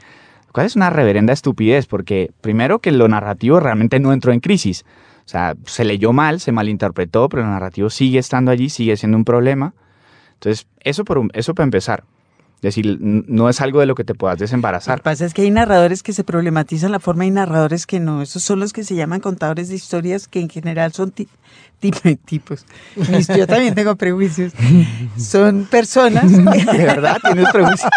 [0.52, 4.84] ¿Cuál es una reverenda estupidez, porque primero que lo narrativo realmente no entró en crisis.
[5.24, 9.16] O sea, se leyó mal, se malinterpretó, pero el narrativo sigue estando allí, sigue siendo
[9.16, 9.74] un problema.
[10.34, 12.04] Entonces, eso por, eso para empezar.
[12.62, 14.98] Es decir, no es algo de lo que te puedas desembarazar.
[14.98, 18.00] Lo que pasa es que hay narradores que se problematizan la forma y narradores que
[18.00, 18.20] no.
[18.20, 21.10] Esos son los que se llaman contadores de historias, que en general son
[22.26, 22.66] tipos.
[23.34, 24.52] Yo también tengo prejuicios.
[25.16, 26.30] Son personas.
[26.32, 27.90] ¿De verdad tienes prejuicios?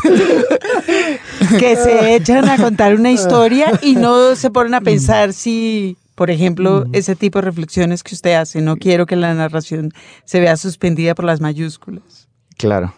[1.60, 6.30] que se echan a contar una historia y no se ponen a pensar si por
[6.30, 8.60] ejemplo, ese tipo de reflexiones que usted hace.
[8.60, 9.92] No quiero que la narración
[10.24, 12.28] se vea suspendida por las mayúsculas.
[12.56, 12.94] Claro,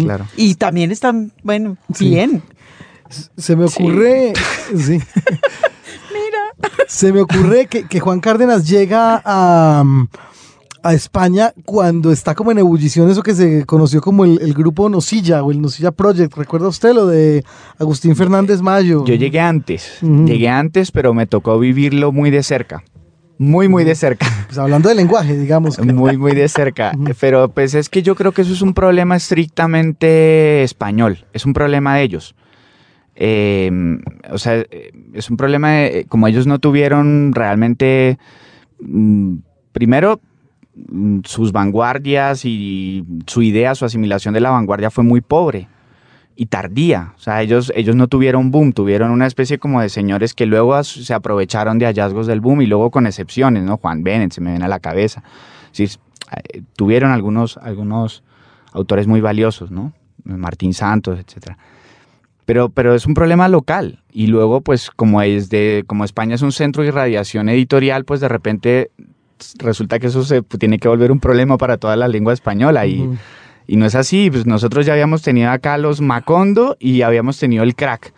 [0.00, 0.26] claro.
[0.36, 2.42] Y también están, bueno, bien.
[3.36, 4.32] Se me ocurre,
[4.76, 5.00] sí.
[6.12, 6.72] Mira.
[6.86, 9.84] Se me ocurre que, que Juan Cárdenas llega a
[10.82, 15.42] a España cuando está como en ebullición eso que se conoció como el, grupo Nosilla
[15.42, 16.36] o el Nosilla Project.
[16.36, 17.44] ¿Recuerda usted lo de
[17.78, 19.04] Agustín Fernández Mayo?
[19.04, 22.82] Yo llegué antes, llegué antes, pero me tocó vivirlo muy de cerca.
[23.38, 24.26] Muy, muy de cerca.
[24.48, 25.78] Pues hablando de lenguaje, digamos.
[25.84, 26.92] Muy, muy de cerca.
[27.20, 31.26] Pero pues es que yo creo que eso es un problema estrictamente español.
[31.34, 32.34] Es un problema de ellos.
[33.14, 34.64] Em, o sea,
[35.12, 38.18] es un problema de, como ellos no tuvieron realmente,
[38.80, 39.36] mm,
[39.72, 40.20] primero,
[41.24, 45.68] sus vanguardias y su idea, su asimilación de la vanguardia fue muy pobre
[46.36, 47.14] y tardía.
[47.16, 50.82] O sea, ellos, ellos no tuvieron boom, tuvieron una especie como de señores que luego
[50.84, 53.76] se aprovecharon de hallazgos del boom y luego con excepciones, ¿no?
[53.76, 55.24] Juan Bennett se me viene a la cabeza.
[55.72, 58.22] Sí, eh, tuvieron algunos, algunos
[58.72, 59.92] autores muy valiosos, ¿no?
[60.24, 61.58] Martín Santos, etcétera.
[62.44, 64.04] Pero, pero es un problema local.
[64.12, 68.20] Y luego, pues, como, es de, como España es un centro de irradiación editorial, pues
[68.20, 68.90] de repente
[69.58, 73.08] resulta que eso se tiene que volver un problema para toda la lengua española y,
[73.66, 74.30] y no es así.
[74.30, 78.12] Pues nosotros ya habíamos tenido acá los Macondo y habíamos tenido el crack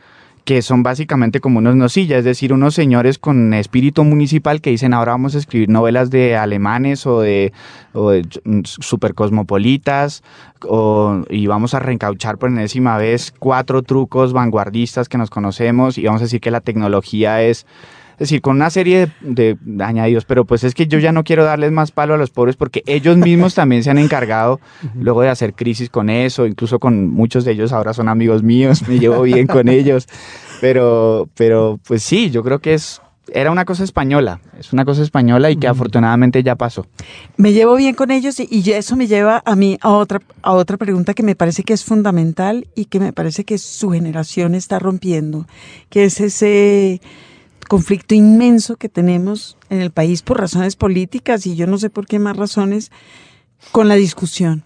[0.45, 4.95] que son básicamente como unos nosillas, es decir, unos señores con espíritu municipal que dicen
[4.95, 7.53] ahora vamos a escribir novelas de alemanes o de,
[7.93, 8.27] o de
[8.65, 10.23] supercosmopolitas
[10.63, 16.05] o, y vamos a reencauchar por enésima vez cuatro trucos vanguardistas que nos conocemos y
[16.05, 17.67] vamos a decir que la tecnología es
[18.21, 21.73] decir, con una serie de, añadidos, pero pues es que yo ya no quiero darles
[21.73, 24.61] más palo a los pobres porque ellos mismos también se han encargado
[24.95, 28.87] luego de hacer crisis con eso, incluso con muchos de ellos ahora son amigos míos,
[28.89, 30.07] me llevo bien con ellos,
[30.61, 33.01] pero, pero pues sí, yo creo que es
[33.33, 36.87] era una cosa española, es una cosa española y que afortunadamente ya pasó.
[37.37, 40.77] Me llevo bien con ellos y, eso me lleva a mí a otra, a otra
[40.77, 44.79] pregunta que me parece que es fundamental y que me parece que su generación está
[44.79, 45.47] rompiendo,
[45.89, 47.01] que es ese
[47.71, 52.09] conflicto inmenso que tenemos en el país por razones políticas y yo no sé por
[52.09, 52.91] qué más razones
[53.71, 54.65] con la discusión.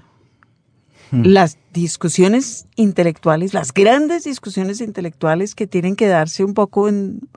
[1.10, 1.20] Hmm.
[1.26, 7.28] Las discusiones intelectuales, las grandes discusiones intelectuales que tienen que darse un poco en,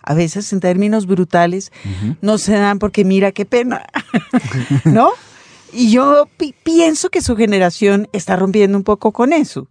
[0.00, 1.72] a veces en términos brutales,
[2.22, 3.84] no se dan porque mira qué pena,
[4.84, 5.10] ¿no?
[5.72, 6.28] Y yo
[6.62, 9.66] pienso que su generación está rompiendo un poco con eso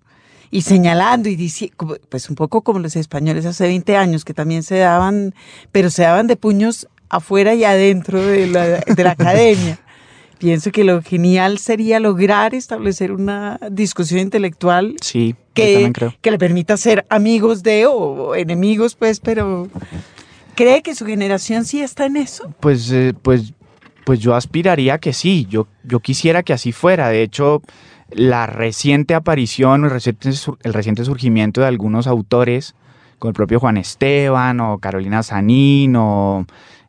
[0.51, 4.63] y señalando y diciendo, pues un poco como los españoles hace 20 años, que también
[4.63, 5.33] se daban,
[5.71, 9.79] pero se daban de puños afuera y adentro de la, de la academia.
[10.37, 16.75] Pienso que lo genial sería lograr establecer una discusión intelectual sí, que, que le permita
[16.75, 19.69] ser amigos de o enemigos, pues, pero
[20.55, 22.53] ¿cree que su generación sí está en eso?
[22.59, 23.53] Pues, eh, pues,
[24.03, 27.09] pues yo aspiraría que sí, yo, yo quisiera que así fuera.
[27.09, 27.61] De hecho,
[28.11, 30.29] la reciente aparición, el reciente,
[30.63, 32.75] el reciente surgimiento de algunos autores,
[33.19, 36.45] como el propio Juan Esteban o Carolina Sanín o...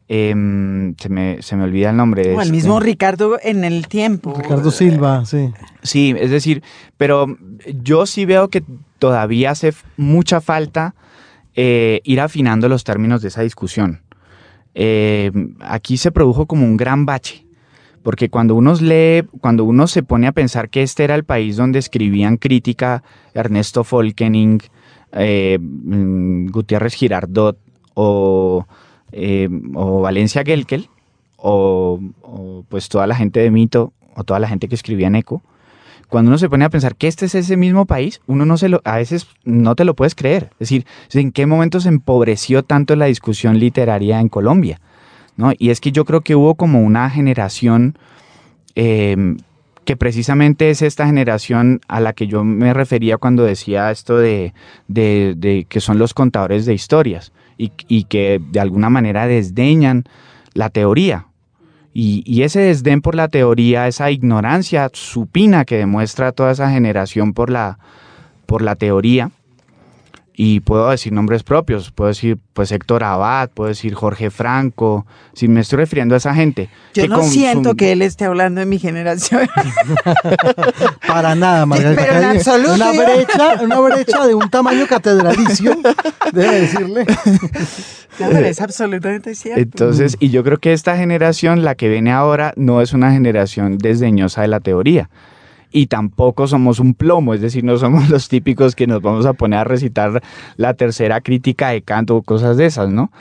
[0.09, 2.33] Em, se, me, se, me, olvida el nombre.
[2.37, 4.35] O el mismo Ricardo en el tiempo.
[4.41, 5.53] Ricardo Silva, sí.
[5.83, 6.63] Sí, es decir,
[6.97, 7.27] pero
[7.83, 8.63] yo sí veo que
[9.01, 10.95] todavía hace mucha falta
[11.57, 14.03] eh, ir afinando los términos de esa discusión.
[14.75, 17.46] Eh, aquí se produjo como un gran bache
[18.07, 21.57] porque cuando uno lee, cuando uno se pone a pensar que este era el país
[21.57, 23.03] donde escribían crítica
[23.35, 24.61] Ernesto Folkening,
[25.11, 27.59] eh, mm, Gutiérrez Girardot
[27.95, 28.65] o,
[29.11, 30.89] eh, Valencia Gelkel,
[31.37, 31.99] o,
[32.69, 35.43] pues toda la gente de Mito, o toda la gente que escribía en Eco,
[36.09, 38.69] cuando uno se pone a pensar que este es ese mismo país, uno no se
[38.69, 40.51] lo, a veces no te lo puedes creer.
[40.61, 44.81] Es decir, ¿en qué momento se empobreció tanto la discusión literaria en Colombia?
[45.59, 47.99] Y es que yo creo que hubo como una generación
[48.75, 49.37] em,
[49.85, 54.53] que precisamente es esta generación a la que yo me refería cuando decía esto de,
[54.89, 60.05] que son los contadores de historias y, que de alguna manera desdeñan
[60.55, 61.27] la teoría.
[61.95, 67.33] Y, y, ese desdén por la teoría, esa ignorancia supina que demuestra toda esa generación
[67.33, 67.79] por la,
[68.45, 69.31] por la teoría,
[70.39, 75.49] y puedo decir nombres propios, puedo decir pues Héctor Abad, puedo decir Jorge Franco, si
[75.49, 76.69] me estoy refiriendo a esa gente.
[76.93, 79.49] Yo no siento que él esté hablando de mi generación.
[81.09, 82.03] Para nada, Margarita.
[82.03, 82.75] Pero en absoluto.
[82.75, 85.75] Una brecha, una brecha de un tamaño catedralicio,
[86.33, 87.07] debe decirle.
[88.47, 89.61] es absolutamente cierto.
[89.61, 93.79] Entonces, y yo creo que esta generación, la que viene ahora, no es una generación
[93.79, 95.09] desdeñosa de la teoría
[95.77, 99.35] y tampoco somos un plomo, es decir, no somos los típicos que nos vamos a
[99.35, 100.23] poner a recitar
[100.57, 103.13] la tercera crítica de canto o cosas de esas, ¿no?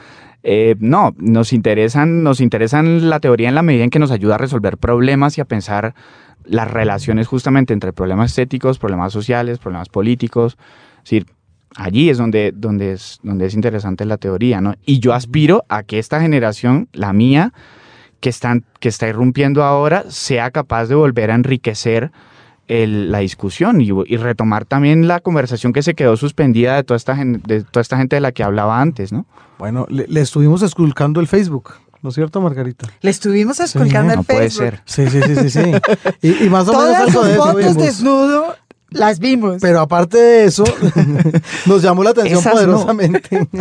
[0.41, 4.35] Eh, no, nos interesan, nos interesan la teoría en la medida en que nos ayuda
[4.35, 5.95] a resolver problemas y a pensar
[6.45, 10.57] las relaciones justamente entre problemas estéticos, problemas sociales, problemas políticos.
[10.99, 11.25] Es decir,
[11.75, 14.75] allí es donde, donde, es, donde es interesante la teoría, ¿no?
[14.85, 17.51] Y yo aspiro a que esta generación, la mía,
[18.21, 22.11] que, están, que está irrumpiendo ahora, sea capaz de volver a enriquecer
[22.67, 27.63] la discusión y, retomar también la conversación que se quedó suspendida de toda esta, de
[27.63, 29.25] toda esta gente de la que hablaba antes, ¿no?
[29.58, 31.73] Bueno, le, estuvimos esculcando el Facebook.
[32.01, 32.88] ¿No es cierto, Margarita?
[33.01, 34.38] Le estuvimos esculcando el no Facebook.
[34.38, 34.82] puede ser.
[34.86, 35.62] Sí, sí, sí, sí.
[36.21, 36.43] sí.
[36.43, 38.56] Y, más o Todas menos sus fotos desnudo
[38.96, 39.58] las vimos.
[39.62, 40.63] Pero aparte de eso,
[41.65, 43.48] nos llamó la atención poderosamente.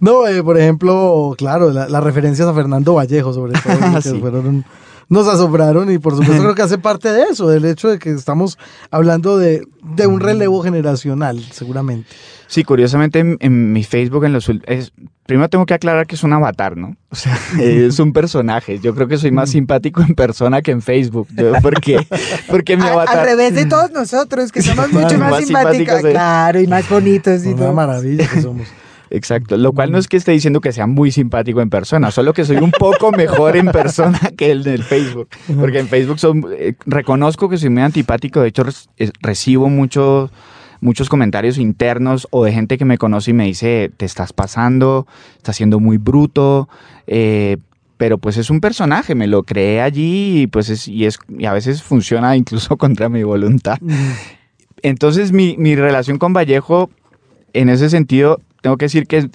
[0.00, 4.64] No, eh, por ejemplo, claro, las referencias a Fernando Vallejo, sobre todo, ah, que fueron
[5.08, 8.10] nos asombraron y por supuesto creo que hace parte de eso, del hecho de que
[8.10, 8.58] estamos
[8.90, 9.66] hablando de,
[10.06, 12.08] un relevo generacional, seguramente.
[12.46, 14.92] Sí, curiosamente en, mi Facebook, en los es,
[15.24, 16.96] primero tengo que aclarar que es un avatar, ¿no?
[17.08, 18.78] O sea, es un personaje.
[18.78, 21.28] Yo creo que soy más simpático en persona que en Facebook.
[21.62, 22.06] porque,
[22.48, 23.20] porque mi avatar...
[23.20, 26.00] Al revés de todos nosotros, que somos mucho más, simpáticos.
[26.00, 27.44] claro, y más bonitos.
[27.46, 28.68] Y Una maravilla que somos.
[29.14, 32.32] Exacto, lo cual no es que esté diciendo que sea muy simpático en persona, solo
[32.32, 35.28] que soy un poco mejor en persona que el del Facebook,
[35.60, 38.64] porque en Facebook son, eh, reconozco que soy muy antipático, de hecho
[39.20, 40.30] recibo muchos
[40.80, 45.06] muchos comentarios internos o de gente que me conoce y me dice, te estás pasando,
[45.36, 46.70] estás siendo muy bruto,
[47.06, 47.58] eh,
[47.98, 51.44] pero pues es un personaje, me lo creé allí y pues es, y, es, y
[51.44, 53.76] a veces funciona incluso contra mi voluntad.
[54.82, 56.88] Entonces mi, mi, relación con Vallejo,
[57.52, 59.28] en ese sentido, tengo que decir que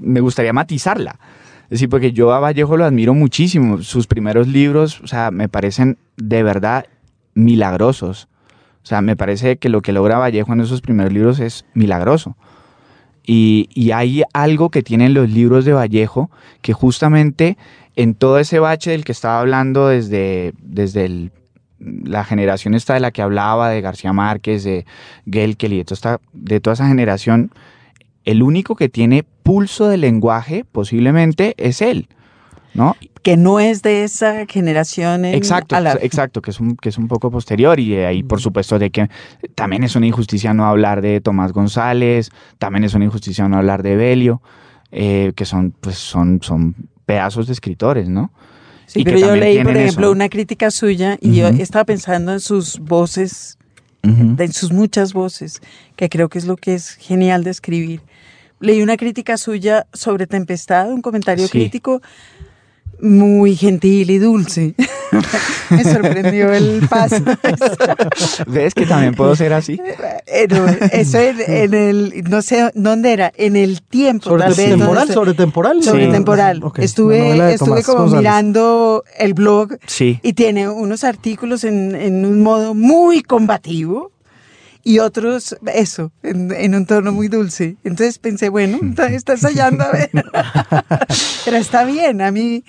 [0.00, 1.18] me gustaría matizarla.
[1.64, 3.82] Es decir, porque yo a Vallejo lo admiro muchísimo.
[3.82, 6.86] Sus primeros libros, o sea, me parecen de verdad
[7.34, 8.28] milagrosos.
[8.84, 12.36] O sea, me parece que lo que logra Vallejo en esos primeros libros es milagroso.
[13.24, 16.30] Y, y hay algo que tienen los libros de Vallejo
[16.62, 17.56] que justamente
[17.96, 21.32] en todo ese bache del que estaba hablando desde, desde
[21.78, 24.86] la generación esta de la que hablaba, de García Márquez, de
[25.28, 27.50] Gelkel y de toda, de toda esa generación,
[28.26, 32.08] el único que tiene pulso de lenguaje posiblemente es él,
[32.74, 32.96] ¿no?
[33.22, 35.24] Que no es de esa generación.
[35.24, 38.90] exacto, exacto, que es, un, que es un poco posterior y ahí por supuesto de
[38.90, 39.08] que
[39.54, 43.82] también es una injusticia no hablar de Tomás González, también es una injusticia no hablar
[43.82, 44.42] de Belio,
[44.90, 46.74] eh, que son, pues son, son
[47.06, 48.32] pedazos de escritores, ¿no?
[48.86, 52.78] Sí, pero yo leí, por ejemplo, una crítica suya y yo estaba pensando en sus
[52.78, 53.58] voces,
[54.02, 55.60] en sus muchas voces,
[55.96, 58.00] que creo que es lo que es genial de escribir.
[58.60, 62.00] Leí una crítica suya sobre Tempestad, un comentario crítico
[63.00, 64.74] muy gentil y dulce.
[65.70, 67.22] Me sorprendió el paso.
[68.46, 69.78] ¿Ves que también puedo ser así?
[70.26, 70.48] Eh,
[70.92, 73.32] eso en, el, no sé, ¿dónde era?
[73.36, 74.68] En el tiempo, sobre tal vez.
[74.70, 75.82] Temporal, sobre temporal.
[75.82, 76.62] Sobre temporal.
[76.76, 83.22] Estuve, estuve como mirando el blog y tiene unos artículos en, en un modo muy
[83.22, 84.12] combativo
[84.86, 87.76] y otros, eso, en, un tono muy dulce.
[87.82, 90.10] Entonces pensé, bueno, está, ensayando a ver.
[91.44, 92.62] pero está bien, a mí,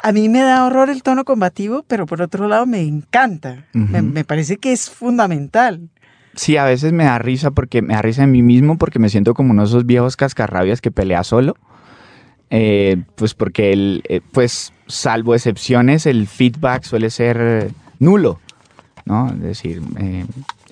[0.00, 3.66] a mí me da horror el tono combativo, pero por otro lado me encanta.
[3.72, 5.90] me, parece que es fundamental.
[6.36, 9.08] Sí, a veces me da risa porque me da risa en mí mismo porque me
[9.08, 11.56] siento como uno de esos viejos cascarrabias que pelea solo.
[12.50, 18.38] Eh, pues porque el, eh, pues salvo excepciones, el feedback suele ser nulo,
[19.06, 19.26] ¿no?
[19.30, 20.24] Es decir, eh,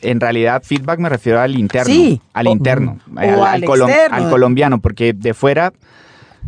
[0.03, 3.64] en realidad feedback me refiero al interno, al interno, al,
[4.30, 5.72] colombiano, porque de fuera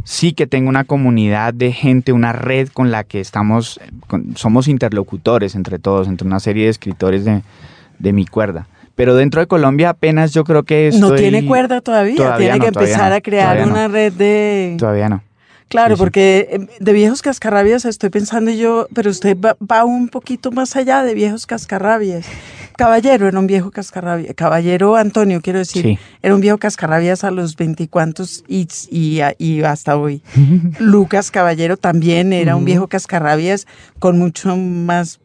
[0.05, 3.81] sí que tengo una comunidad de gente, una red con la que estamos,
[4.35, 8.67] somos interlocutores entre todos, entre una serie de escritores de, mi cuerda.
[8.95, 11.01] Pero dentro de Colombia apenas yo creo que estoy...
[11.01, 14.77] No tiene cuerda todavía, tiene que empezar a crear una red de...
[14.79, 15.23] Todavía no.
[15.69, 20.77] Claro, porque em, de viejos cascarrabias estoy pensando yo, pero usted va, un poquito más
[20.77, 22.27] allá de viejos cascarrabias.
[22.77, 27.57] Caballero era un viejo cascarrabias, Caballero Antonio, quiero decir, era un viejo cascarrabias a los
[27.57, 30.23] veinticuantos y, y, hasta hoy.
[30.79, 33.67] Lucas Caballero también era un viejo cascarrabias
[33.99, 35.21] con mucho más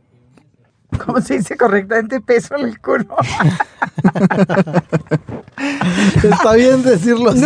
[0.98, 2.20] ¿cómo se dice correctamente?
[2.22, 3.16] Peso en el culo.
[6.24, 7.46] Está bien decirlo así.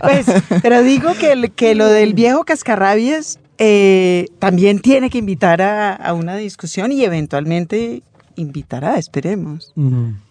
[0.00, 0.26] pues,
[0.62, 6.36] pero digo que, que lo del viejo cascarrabias eh, también tiene que invitar a, una
[6.36, 8.02] discusión y eventualmente
[8.36, 9.72] invitará, esperemos.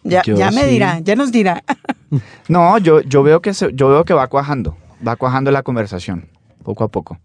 [0.04, 1.64] ya, ya me dirá, ya nos dirá.
[2.48, 6.28] no, yo, yo, veo que yo veo que va cuajando, va cuajando la conversación,
[6.64, 7.20] poco a poco.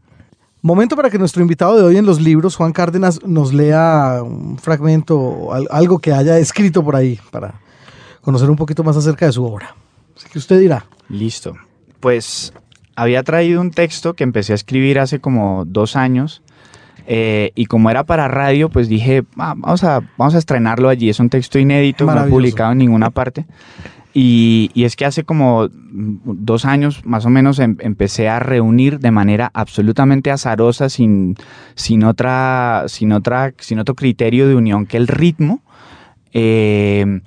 [0.60, 4.58] Momento para que nuestro invitado de hoy en los libros, Juan Cárdenas, nos lea un
[4.58, 7.60] fragmento, algo que haya escrito por ahí, para
[8.20, 9.74] conocer un poquito más acerca de su obra.
[10.16, 10.84] Así que usted dirá.
[11.08, 11.54] Listo.
[11.98, 12.52] Pues
[12.96, 16.42] había traído un texto que empecé a escribir hace como dos años.
[17.06, 21.08] Eh, y como era para radio, pues dije, ah, vamos, a, vamos a estrenarlo allí.
[21.08, 23.44] Es un texto inédito, no publicado en ninguna parte.
[24.14, 29.10] Y, es que hace como dos años más o menos em, empecé a reunir de
[29.10, 31.36] manera absolutamente azarosa, sin,
[31.74, 35.62] sin, otra, sin, otra, sin otro criterio de unión que el ritmo,
[36.32, 37.20] eh,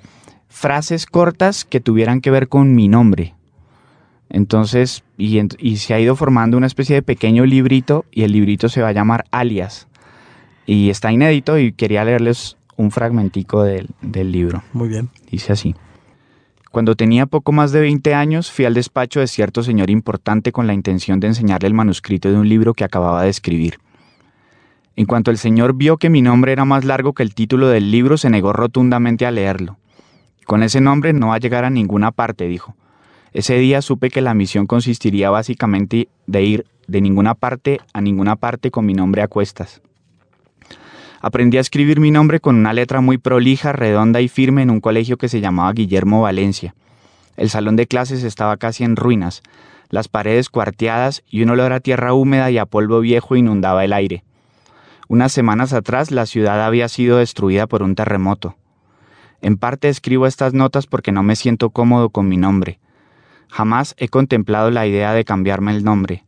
[0.48, 3.35] frases cortas que tuvieran que ver con mi nombre.
[4.28, 8.82] Entonces, y, se ha ido formando una especie de pequeño librito y el librito se
[8.82, 9.86] va a llamar Alias.
[10.66, 14.62] Y está inédito y quería leerles un fragmentico del, del libro.
[14.72, 15.10] Muy bien.
[15.30, 15.74] Dice así.
[16.72, 20.66] Cuando tenía poco más de 20 años, fui al despacho de cierto señor importante con
[20.66, 23.78] la intención de enseñarle el manuscrito de un libro que acababa de escribir.
[24.96, 27.90] En cuanto el señor vio que mi nombre era más largo que el título del
[27.90, 29.78] libro, se negó rotundamente a leerlo.
[30.44, 32.74] Con ese nombre no va a llegar a ninguna parte, dijo.
[33.36, 38.36] Ese día supe que la misión consistiría básicamente de ir de ninguna parte a ninguna
[38.36, 39.82] parte con mi nombre a cuestas.
[41.20, 44.80] Aprendí a escribir mi nombre con una letra muy prolija, redonda y firme en un
[44.80, 46.74] colegio que se llamaba Guillermo Valencia.
[47.36, 49.42] El salón de clases estaba casi en ruinas,
[49.90, 53.92] las paredes cuarteadas y un olor a tierra húmeda y a polvo viejo inundaba el
[53.92, 54.24] aire.
[55.08, 58.56] Unas semanas atrás la ciudad había sido destruida por un terremoto.
[59.42, 62.78] En parte escribo estas notas porque no me siento cómodo con mi nombre.
[63.48, 66.24] Jamás he contemplado la idea de cambiarme el nombre.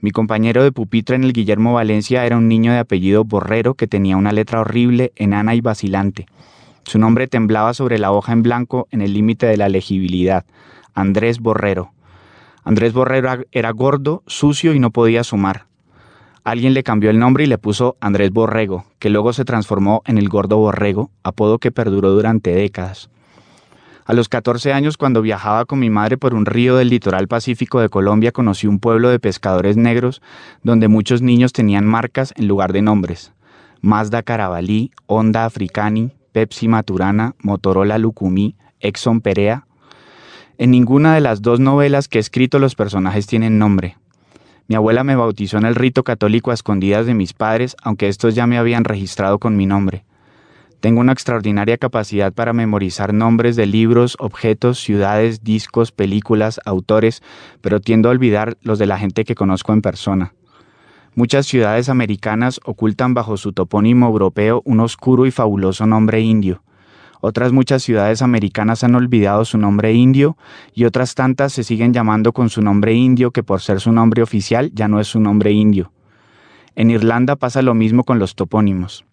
[0.00, 3.86] Mi compañero de pupitre en el Guillermo Valencia era un niño de apellido Borrero que
[3.86, 6.26] tenía una letra horrible, enana y vacilante.
[6.84, 10.44] Su nombre temblaba sobre la hoja en blanco en el límite de la legibilidad.
[10.94, 11.92] Andrés Borrero.
[12.64, 15.66] Andrés Borrero era gordo, sucio y no podía sumar.
[16.44, 20.18] Alguien le cambió el nombre y le puso Andrés Borrego, que luego se transformó en
[20.18, 23.11] el Gordo Borrego, apodo que perduró durante décadas.
[24.04, 27.80] A los 14 años, cuando viajaba con mi madre por un río del litoral pacífico
[27.80, 30.22] de Colombia, conocí un pueblo de pescadores negros
[30.64, 33.32] donde muchos niños tenían marcas en lugar de nombres.
[33.80, 39.66] Mazda Carabalí, Honda Africani, Pepsi Maturana, Motorola Lucumí, Exxon Perea.
[40.58, 43.96] En ninguna de las dos novelas que he escrito los personajes tienen nombre.
[44.66, 48.34] Mi abuela me bautizó en el rito católico a escondidas de mis padres, aunque estos
[48.34, 50.04] ya me habían registrado con mi nombre.
[50.82, 57.22] Tengo una extraordinaria capacidad para memorizar nombres de libros, objetos, ciudades, discos, películas, autores,
[57.60, 60.34] pero tiendo a olvidar los de la gente que conozco en persona.
[61.14, 66.64] Muchas ciudades americanas ocultan bajo su topónimo europeo un oscuro y fabuloso nombre indio.
[67.20, 70.36] Otras muchas ciudades americanas han olvidado su nombre indio
[70.74, 74.20] y otras tantas se siguen llamando con su nombre indio que por ser su nombre
[74.20, 75.92] oficial ya no es su nombre indio.
[76.74, 79.04] En Irlanda pasa lo mismo con los topónimos.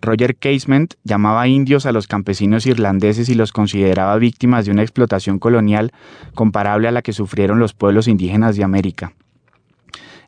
[0.00, 5.38] Roger Casement llamaba indios a los campesinos irlandeses y los consideraba víctimas de una explotación
[5.38, 5.92] colonial
[6.34, 9.12] comparable a la que sufrieron los pueblos indígenas de América.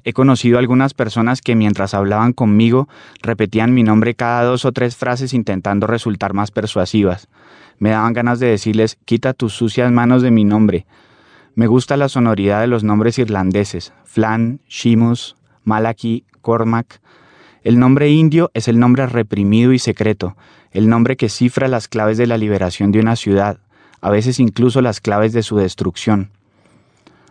[0.02, 2.88] He conocido algunas personas que mientras hablaban conmigo
[3.22, 7.28] repetían mi nombre cada dos o tres frases intentando resultar más persuasivas.
[7.78, 10.86] Me daban ganas de decirles, quita tus sucias manos de mi nombre.
[11.54, 17.00] Me gusta la sonoridad de los nombres irlandeses, Flan, Shimus, Malaki, Cormac,
[17.62, 20.36] el nombre indio es el nombre reprimido y secreto,
[20.72, 23.58] el nombre que cifra las claves de la liberación de una ciudad,
[24.00, 26.30] a veces incluso las claves de su destrucción.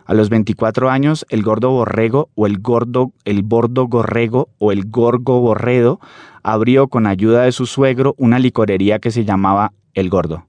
[0.05, 4.86] A los 24 años, el gordo borrego o el gordo, el bordo gorrego o el
[4.86, 5.99] gorgo borredo
[6.41, 10.47] abrió con ayuda de su suegro una licorería que se llamaba El Gordo.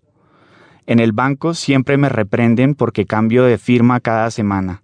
[0.86, 4.82] En el banco siempre me reprenden porque cambio de firma cada semana.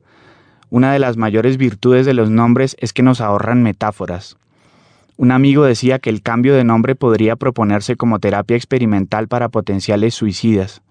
[0.68, 4.36] Una de las mayores virtudes de los nombres es que nos ahorran metáforas.
[5.18, 10.14] Un amigo decía que el cambio de nombre podría proponerse como terapia experimental para potenciales
[10.14, 10.82] suicidas.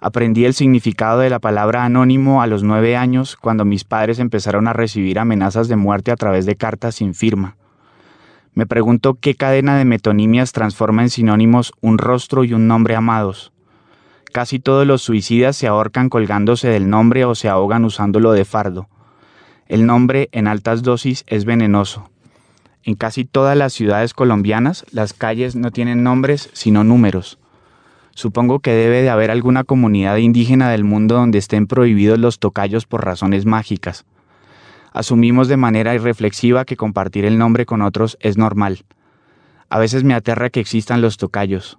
[0.00, 4.66] Aprendí el significado de la palabra anónimo a los nueve años cuando mis padres empezaron
[4.66, 7.56] a recibir amenazas de muerte a través de cartas sin firma.
[8.54, 13.52] Me pregunto qué cadena de metonimias transforma en sinónimos un rostro y un nombre amados.
[14.32, 18.88] Casi todos los suicidas se ahorcan colgándose del nombre o se ahogan usándolo de fardo.
[19.68, 22.10] El nombre en altas dosis es venenoso.
[22.86, 27.38] En casi todas las ciudades colombianas, las calles no tienen nombres, sino números.
[28.10, 32.84] Supongo que debe de haber alguna comunidad indígena del mundo donde estén prohibidos los tocayos
[32.86, 34.04] por razones mágicas.
[34.92, 38.84] Asumimos de manera irreflexiva que compartir el nombre con otros es normal.
[39.70, 41.78] A veces me aterra que existan los tocayos.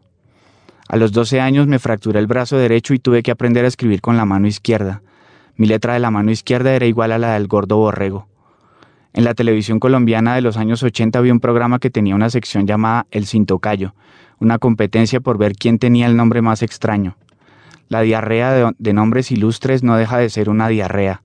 [0.89, 4.01] A los 12 años me fracturé el brazo derecho y tuve que aprender a escribir
[4.01, 5.03] con la mano izquierda.
[5.55, 8.27] Mi letra de la mano izquierda era igual a la del gordo borrego.
[9.15, 12.67] En la televisión colombiana de los años 80 había un programa que tenía una sección
[12.67, 13.95] llamada El Cintocayo,
[14.39, 17.15] una competencia por ver quién tenía el nombre más extraño.
[17.87, 21.21] La diarrea de, de, nombres ilustres no deja de ser una diarrea.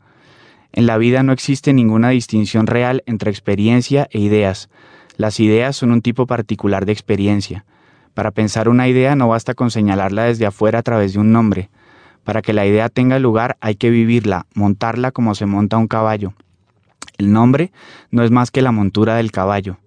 [0.70, 4.70] En la vida no existe ninguna distinción real entre experiencia e ideas.
[5.16, 7.64] Las ideas son un tipo particular de experiencia.
[8.14, 11.70] Para pensar una idea no basta con señalarla desde afuera a través de un nombre.
[12.22, 16.34] Para que la idea tenga lugar hay que vivirla, montarla como se monta un caballo.
[17.18, 17.72] El nombre
[18.10, 19.78] no es más que la montura del caballo.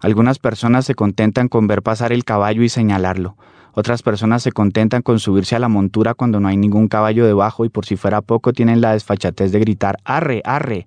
[0.00, 3.36] Algunas personas se contentan con ver pasar el caballo y señalarlo.
[3.72, 7.64] Otras personas se contentan con subirse a la montura cuando no hay ningún caballo debajo
[7.64, 10.86] y por si fuera poco tienen la desfachatez de gritar arre, arre.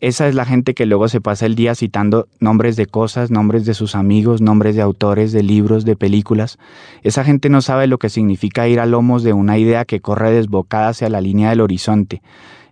[0.00, 3.66] Esa es la gente que luego se pasa el día citando nombres de cosas, nombres
[3.66, 6.58] de sus amigos, nombres de autores, de libros, de películas.
[7.02, 10.32] Esa gente no sabe lo que significa ir a lomos de una idea que corre
[10.32, 12.22] desbocada hacia la línea del horizonte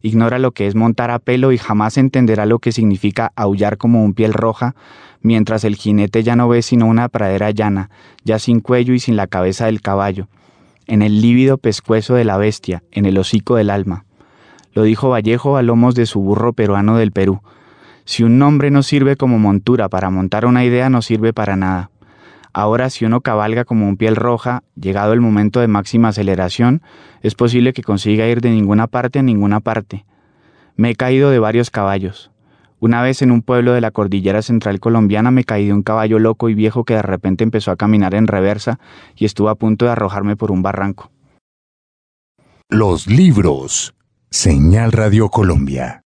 [0.03, 4.05] ignora lo que es montar a pelo y jamás entenderá lo que significa aullar como
[4.05, 4.75] un piel roja,
[5.23, 7.91] mientras el jinete ya no ve sino una pradera llana,
[8.25, 10.29] ya sin cuello y sin la cabeza del caballo,
[10.87, 14.05] en el lívido pescuezo de la bestia, en el hocico del alma.
[14.73, 17.41] Lo dijo Vallejo a lomos de su burro peruano del Perú.
[18.05, 21.91] Si un nombre no sirve como montura para montar una idea, no sirve para nada.
[22.59, 26.83] Ahora si uno cabalga como un piel roja, llegado el momento de máxima aceleración,
[27.23, 30.05] es posible que consiga ir de ninguna parte a ninguna parte.
[30.75, 32.33] Me he caído de varios caballos.
[32.81, 36.19] Una vez en un pueblo de la cordillera central colombiana me caí de un caballo
[36.19, 38.81] loco y viejo que de repente empezó a caminar en reversa
[39.15, 41.13] y estuvo a punto de arrojarme por un barranco.
[42.69, 43.95] Los libros.
[44.31, 46.03] Señal Radio Colombia.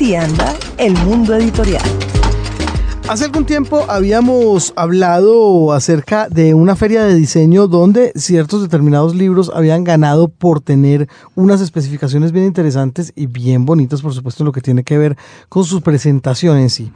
[0.00, 1.82] Así anda el mundo editorial.
[3.06, 9.52] Hace algún tiempo habíamos hablado acerca de una feria de diseño donde ciertos determinados libros
[9.54, 14.52] habían ganado por tener unas especificaciones bien interesantes y bien bonitas, por supuesto, en lo
[14.52, 15.18] que tiene que ver
[15.50, 16.90] con su presentación en sí.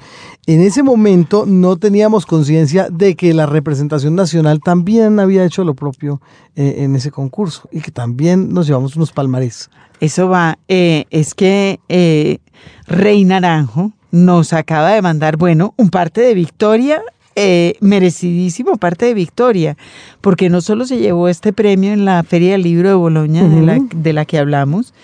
[0.47, 5.75] En ese momento no teníamos conciencia de que la representación nacional también había hecho lo
[5.75, 6.23] propio
[6.57, 9.69] eh, en ese concurso y que también nos llevamos unos palmarés.
[10.01, 12.39] Eso va, eh, es que eh,
[12.87, 17.03] Rey Naranjo nos acaba de mandar, bueno, un parte de victoria,
[17.37, 19.77] eh, merecidísimo parte de victoria,
[20.21, 23.61] porque no solo se llevó este premio en la Feria del Libro de Boloña, de,
[23.63, 24.95] la, de, la, que hablamos,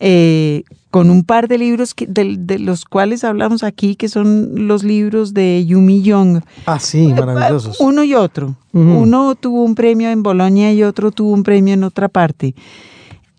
[0.00, 4.66] eh, con un par de libros que, de, de, los cuales hablamos aquí, que son
[4.68, 6.42] los libros de Yumi Young.
[6.66, 7.80] Ah, sí, maravillosos.
[7.80, 8.54] Uno y otro.
[8.72, 9.02] Uh -huh.
[9.02, 12.54] Uno tuvo un premio en Boloña y otro tuvo un premio en otra parte.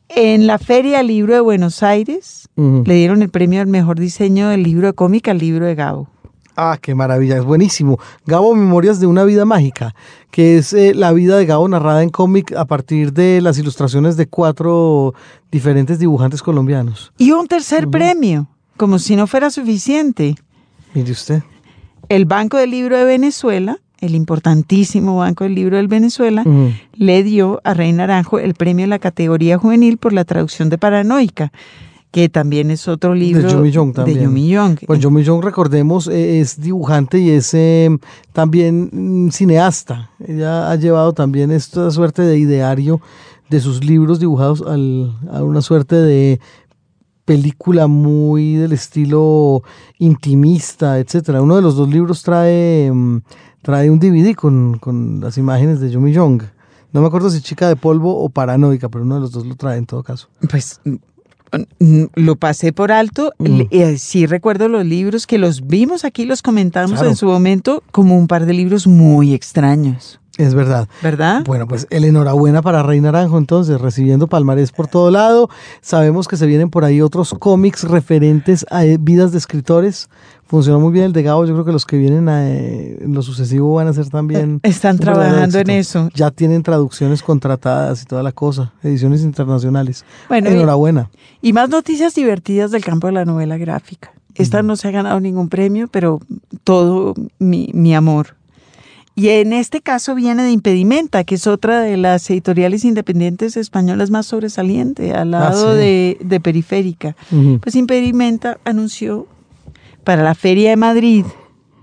[0.09, 2.87] En la Feria del Libro de Buenos Aires uh -huh.
[2.87, 6.07] le dieron el premio al mejor diseño del libro de cómic al libro de Gabo.
[6.55, 7.99] Ah, qué maravilla, es buenísimo.
[8.25, 9.93] Gabo Memorias de una vida mágica,
[10.31, 14.17] que es eh, la vida de Gabo narrada en cómic a partir de las ilustraciones
[14.17, 15.13] de cuatro
[15.51, 17.13] diferentes dibujantes colombianos.
[17.17, 17.91] Y un tercer uh -huh.
[17.91, 18.47] premio,
[18.77, 20.35] como si no fuera suficiente.
[20.95, 21.43] Mire usted.
[22.09, 26.73] El Banco del Libro de Venezuela el importantísimo Banco del Libro del Venezuela, uh -huh.
[26.93, 30.77] le dio a Rey Naranjo el premio en la categoría juvenil por la traducción de
[30.77, 31.51] Paranoica
[32.11, 33.93] que también es otro libro de Yumi Young.
[33.93, 34.79] De Yumi Young.
[34.87, 37.89] Pues Yumi Young, recordemos, eh, es dibujante y es eh,
[38.33, 40.09] también mm, cineasta.
[40.25, 42.99] Ella ha llevado también esta suerte de ideario
[43.49, 46.39] de sus libros dibujados al, a una suerte de
[47.25, 49.61] película muy del estilo
[49.99, 51.41] intimista, etcétera.
[51.41, 52.91] Uno de los dos libros trae...
[53.61, 56.43] Trae un DVD con, con las imágenes de Yumi Young.
[56.91, 59.55] No me acuerdo si Chica de Polvo o Paranoica, pero uno de los dos lo
[59.55, 60.29] trae en todo caso.
[60.49, 60.81] Pues
[62.15, 63.33] lo pasé por alto.
[63.37, 63.61] Mm.
[63.71, 67.09] Eh, sí recuerdo los libros que los vimos aquí, los comentamos claro.
[67.09, 70.18] en su momento, como un par de libros muy extraños.
[70.39, 70.87] Es verdad.
[71.03, 71.43] ¿Verdad?
[71.45, 75.49] Bueno, pues el enhorabuena para Rey Naranjo, entonces, recibiendo palmarés por todo lado.
[75.81, 80.09] Sabemos que se vienen por ahí otros cómics referentes a eh, vidas de escritores.
[80.45, 81.45] Funcionó muy bien el de Gabo.
[81.45, 84.61] Yo creo que los que vienen a, eh, en lo sucesivo van a ser también.
[84.63, 86.09] Están trabajando en eso.
[86.15, 88.71] Ya tienen traducciones contratadas y toda la cosa.
[88.81, 90.05] Ediciones internacionales.
[90.29, 91.09] Bueno, enhorabuena.
[91.41, 94.13] Y, y más noticias divertidas del campo de la novela gráfica.
[94.35, 96.21] Esta no se ha ganado ningún premio, pero
[96.63, 98.38] todo mi, mi amor.
[99.15, 104.11] Y en este caso viene de Impedimenta, que es otra de las editoriales independientes españolas
[104.11, 105.77] más sobresaliente, al lado ah, sí.
[105.77, 107.15] de, de, Periférica.
[107.31, 107.59] Uh -huh.
[107.59, 109.27] Pues Impedimenta anunció
[110.05, 111.25] para la Feria de Madrid,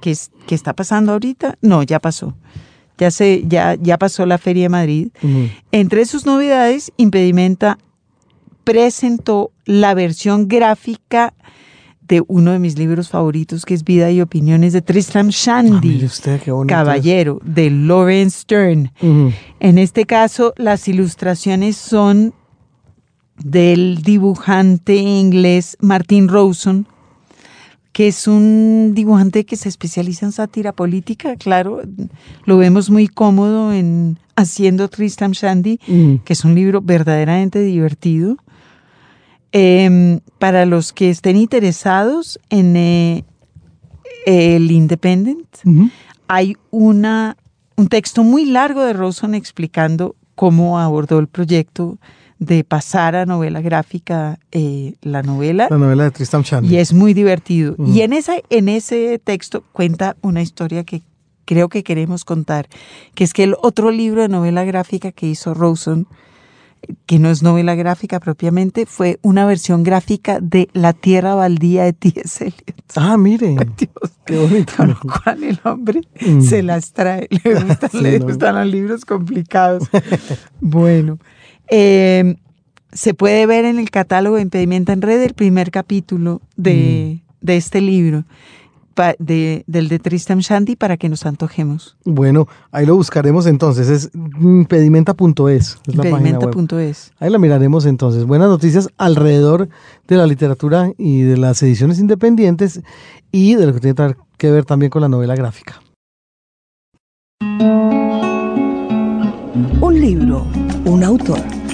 [0.00, 2.34] que, es, que está pasando ahorita, no, ya pasó.
[2.96, 5.08] Ya, se, ya, ya pasó la Feria de Madrid.
[5.22, 5.50] Uh -huh.
[5.72, 7.76] Entre sus novedades, Impedimenta
[8.64, 11.34] presentó la versión gráfica
[12.08, 16.06] de uno de mis libros favoritos, que es Vida y Opiniones de Tristram Shandy, ah,
[16.06, 18.92] usted, Caballero, de Lawrence Stern.
[19.02, 19.32] Uh -huh.
[19.60, 22.32] En este caso, las ilustraciones son
[23.38, 26.86] del dibujante inglés Martin Rowson,
[27.92, 31.80] que es un dibujante que se especializa en sátira política, claro,
[32.44, 35.78] lo vemos muy cómodo en Haciendo Tristram Shandy,
[36.24, 38.36] que es un libro verdaderamente divertido.
[39.52, 43.24] Eh, para los que estén interesados en eh,
[44.26, 45.90] el Independent, uh -huh.
[46.28, 47.36] hay una,
[47.76, 51.98] un texto muy largo de Rosen explicando cómo abordó el proyecto
[52.38, 55.68] de pasar a novela gráfica eh, la novela.
[55.70, 56.74] La novela de Tristan Shandy.
[56.74, 57.74] Y es muy divertido.
[57.78, 57.94] Uh -huh.
[57.94, 61.02] Y en, esa, en ese texto cuenta una historia que
[61.46, 62.68] creo que queremos contar,
[63.14, 66.06] que es que el otro libro de novela gráfica que hizo Rosen,
[67.06, 71.92] que no es novela gráfica propiamente, fue una versión gráfica de La Tierra Baldía de
[71.92, 72.44] T.S.
[72.44, 72.82] Eliot.
[72.96, 73.56] Ah, mire.
[73.76, 74.72] Dios, qué bonito.
[74.76, 76.42] Con lo cual el hombre mm.
[76.42, 77.28] se las trae.
[77.44, 79.88] Le gustan, sí, le gustan los libros complicados.
[80.60, 81.18] bueno.
[81.68, 82.36] Eh,
[82.92, 87.46] se puede ver en el catálogo de Impedimenta en Red el primer capítulo de, mm.
[87.46, 88.24] de este libro.
[89.18, 91.96] Del de Tristam Shandy para que nos antojemos.
[92.04, 93.88] Bueno, ahí lo buscaremos entonces.
[93.88, 95.78] Es impedimenta.es.
[95.86, 97.12] Impedimenta.es.
[97.18, 98.24] Ahí la miraremos entonces.
[98.24, 99.68] Buenas noticias alrededor
[100.08, 102.80] de la literatura y de las ediciones independientes
[103.30, 105.80] y de lo que tiene que ver también con la novela gráfica.
[109.80, 110.46] Un libro,
[110.84, 111.65] un autor.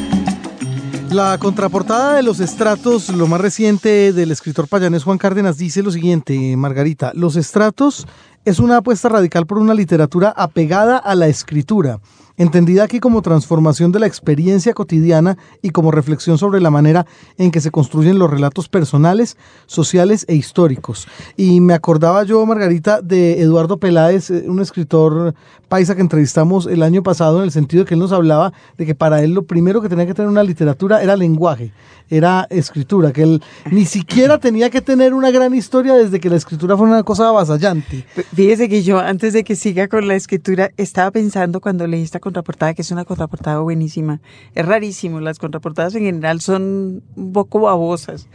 [1.13, 5.91] La contraportada de los estratos, lo más reciente del escritor payanés Juan Cárdenas, dice lo
[5.91, 8.07] siguiente, Margarita, los estratos
[8.47, 12.01] es una apuesta radical por una literatura apegada a la escritura
[12.43, 17.07] entendida aquí como transformación de la experiencia cotidiana y como reflexión sobre la manera
[17.39, 19.37] en que se construyen los relatos personales,
[19.67, 21.09] sociales e históricos.
[21.37, 25.35] Y me acordaba yo, Margarita, de Eduardo Peláez, eh, un escritor
[25.69, 28.85] paisa que entrevistamos el año pasado, en el sentido de que él nos hablaba de
[28.85, 31.73] que para él lo primero que tenía que tener una literatura era lenguaje,
[32.11, 36.37] era escritura, que él ni siquiera tenía que tener una gran historia desde que la
[36.37, 38.05] escritura fue una cosa avasallante.
[38.35, 42.21] Fíjese que yo, antes de que siga con la escritura, estaba pensando cuando leí esta
[42.33, 44.21] contraportada, que es una contraportada buenísima.
[44.55, 48.27] Es rarísimo, las contraportadas en general son un poco babosas.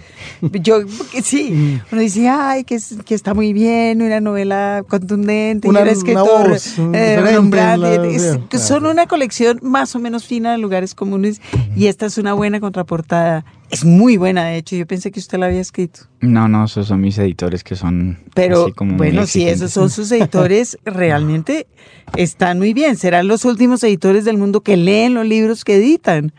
[0.41, 0.81] Yo,
[1.23, 1.81] sí, mm.
[1.91, 6.55] uno dice, ay, que, que está muy bien, una novela contundente, una, escritor
[6.93, 11.41] eh, Son una colección más o menos fina de lugares comunes
[11.75, 13.45] y esta es una buena contraportada.
[13.69, 14.75] Es muy buena, de hecho.
[14.75, 16.01] Yo pensé que usted la había escrito.
[16.21, 18.19] No, no, esos son mis editores que son.
[18.33, 21.67] Pero así como bueno, si esos son sus editores, realmente
[22.15, 22.95] están muy bien.
[22.95, 26.33] Serán los últimos editores del mundo que leen los libros que editan.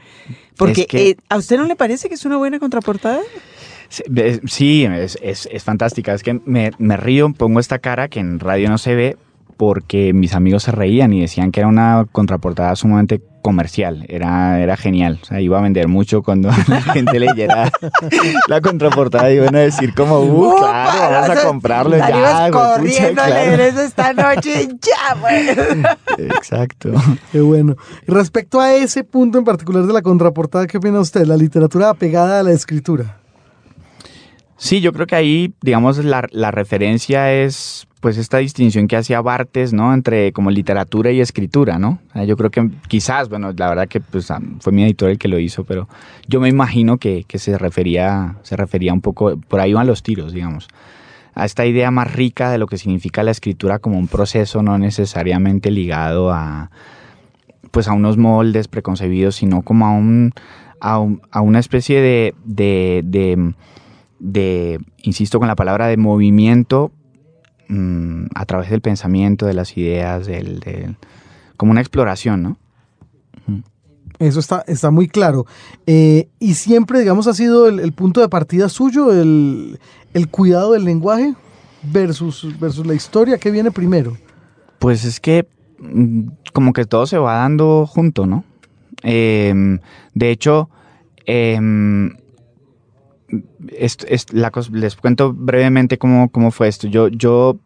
[0.56, 3.20] Porque eh, ¿a usted no le parece que es una buena contraportada?
[4.46, 6.14] Sí, es, es, es fantástica.
[6.14, 9.16] Es que me, me río, pongo esta cara que en radio no se ve,
[9.56, 14.76] porque mis amigos se reían y decían que era una contraportada sumamente comercial, era, era
[14.76, 17.72] genial, o sea, iba a vender mucho cuando la gente leyera
[18.46, 22.50] la contraportada y iban a decir como, uh, claro, vamos a comprarlo ya.
[22.50, 25.88] corriendo a leer eso esta noche, ya, bueno.
[26.18, 26.90] Exacto.
[27.32, 27.76] Qué bueno.
[28.06, 31.24] respecto a ese punto en particular de la contraportada, ¿qué opina usted?
[31.24, 33.16] La literatura apegada a la escritura.
[34.58, 39.20] Sí, yo creo que ahí, digamos, la, la referencia es pues esta distinción que hacía
[39.20, 39.92] Bartes, ¿no?
[39.92, 41.98] Entre como literatura y escritura, ¿no?
[42.26, 44.28] Yo creo que quizás, bueno, la verdad que pues,
[44.60, 45.88] fue mi editor el que lo hizo, pero
[46.28, 50.32] yo me imagino que, se, refería, se refería un poco, por ahí van los tiros,
[50.32, 50.68] digamos,
[51.34, 54.78] a esta idea más rica de lo que significa la escritura como un proceso no
[54.78, 56.70] necesariamente ligado a,
[57.70, 60.32] pues a unos moldes preconcebidos, sino como a, un,
[60.80, 63.54] a, una especie de, de, de,
[64.20, 66.92] de, insisto con la palabra, de movimiento
[67.68, 70.96] Mm, a través del pensamiento, de las ideas, del,
[71.58, 72.56] como una exploración, ¿no?
[74.18, 75.44] Eso está, está muy claro.
[75.86, 79.78] Eh, y siempre, digamos, ha sido el, punto de partida suyo, el,
[80.30, 81.34] cuidado del lenguaje
[81.82, 83.36] versus, versus la historia.
[83.36, 84.16] ¿Qué viene primero?
[84.78, 85.46] Pues es que
[85.78, 88.44] mm, como que todo se va dando junto, ¿no?
[89.02, 89.78] Em,
[90.14, 90.70] de hecho,
[93.28, 93.42] em,
[94.72, 96.88] les cuento brevemente cómo, cómo, fue esto.
[96.88, 97.58] Yo, yo,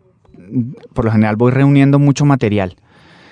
[0.93, 2.77] por lo general, voy reuniendo mucho material.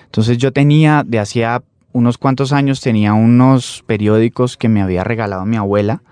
[0.05, 1.63] Entonces yo tenía, de hacía
[1.93, 6.03] unos cuantos años, tenía unos periódicos que me había regalado mi abuela,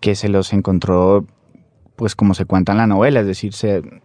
[0.00, 1.26] que se los encontró,
[1.96, 3.52] pues como se cuenta en la novela, es decir,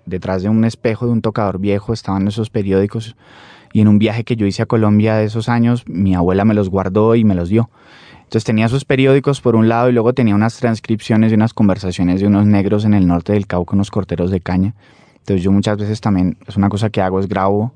[0.05, 3.15] detrás de un espejo de un tocador viejo estaban esos periódicos
[3.73, 6.53] y en un viaje que yo hice a Colombia de esos años, mi abuela me
[6.53, 7.69] los guardó y me los dio.
[8.31, 12.21] Entonces tenía sus periódicos por un lado y luego tenía unas transcripciones y unas conversaciones
[12.21, 14.73] de unos negros en el norte del Cauca, unos corteros de caña.
[15.17, 17.73] Entonces yo muchas veces también, es una cosa que hago, es grabo,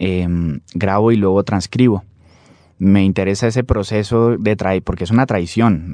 [0.00, 2.02] em, grabo y luego transcribo.
[2.80, 5.92] Me interesa ese proceso de traer, porque es una traición.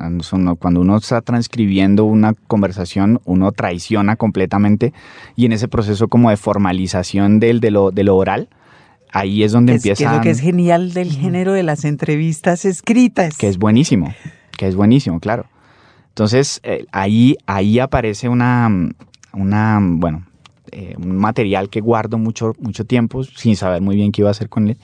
[0.59, 4.95] Cuando uno está transcribiendo una conversación, uno traiciona completamente
[5.37, 8.49] y en ese proceso como de formalización del, de, lo, de lo oral,
[9.15, 9.99] ahí es donde empieza.
[9.99, 13.39] Que es lo que es genial del género de las entrevistas escritas.
[13.39, 14.15] Que es buenísimo,
[14.59, 15.47] que es buenísimo, claro.
[16.09, 18.71] Entonces, eh, ahí, ahí aparece una,
[19.33, 20.27] una bueno,
[20.71, 24.33] eh, un material que guardo mucho, mucho tiempo sin saber muy bien qué iba a
[24.33, 24.77] hacer con él.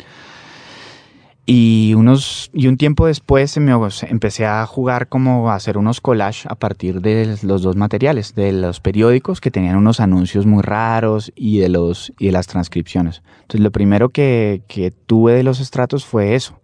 [1.46, 6.54] Y, unos, y un tiempo después empecé a jugar como a hacer unos collages a
[6.54, 11.58] partir de los dos materiales, de los periódicos que tenían unos anuncios muy raros y
[11.58, 13.22] de, los, y de las transcripciones.
[13.42, 16.60] Entonces lo primero que, que tuve de los estratos fue eso.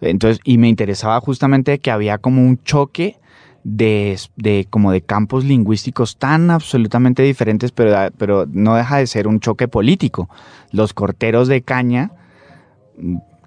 [0.00, 3.18] Entonces, y me interesaba justamente que había como un choque
[3.64, 9.28] de, de, como de campos lingüísticos tan absolutamente diferentes, pero, pero no deja de ser
[9.28, 10.28] un choque político.
[10.72, 12.10] Los corteros de caña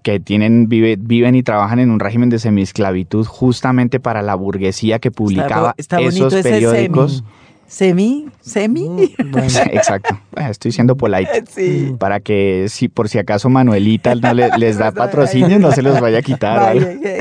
[0.06, 5.10] que tienen, viven y trabajan en un régimen de semiesclavitud justamente para la burguesía que
[5.10, 7.24] publicaba esos periódicos.
[7.68, 9.14] Semi, semi.
[9.72, 10.20] Exacto.
[10.38, 11.44] Estoy siendo polite.
[11.50, 11.96] Sí.
[12.00, 16.00] Para que si por si acaso Manuelita no le- les da patrocinio, no se los
[16.00, 16.76] vaya a quitar.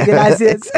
[0.06, 0.60] gracias.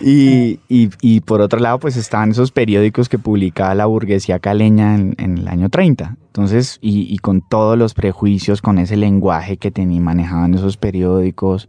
[0.00, 4.94] Y, y- y por otro lado, pues estaban esos periódicos que publicaba la burguesía caleña
[4.96, 6.16] en, en el año 30.
[6.26, 11.68] Entonces, y, y con todos los prejuicios, con ese lenguaje que tenían, manejaban esos periódicos,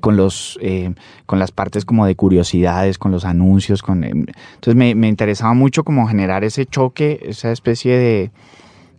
[0.00, 0.94] con los eh,
[1.26, 5.54] con las partes como de curiosidades, con los anuncios, con eh, entonces me, me interesaba
[5.54, 8.30] mucho como generar ese choque, esa especie de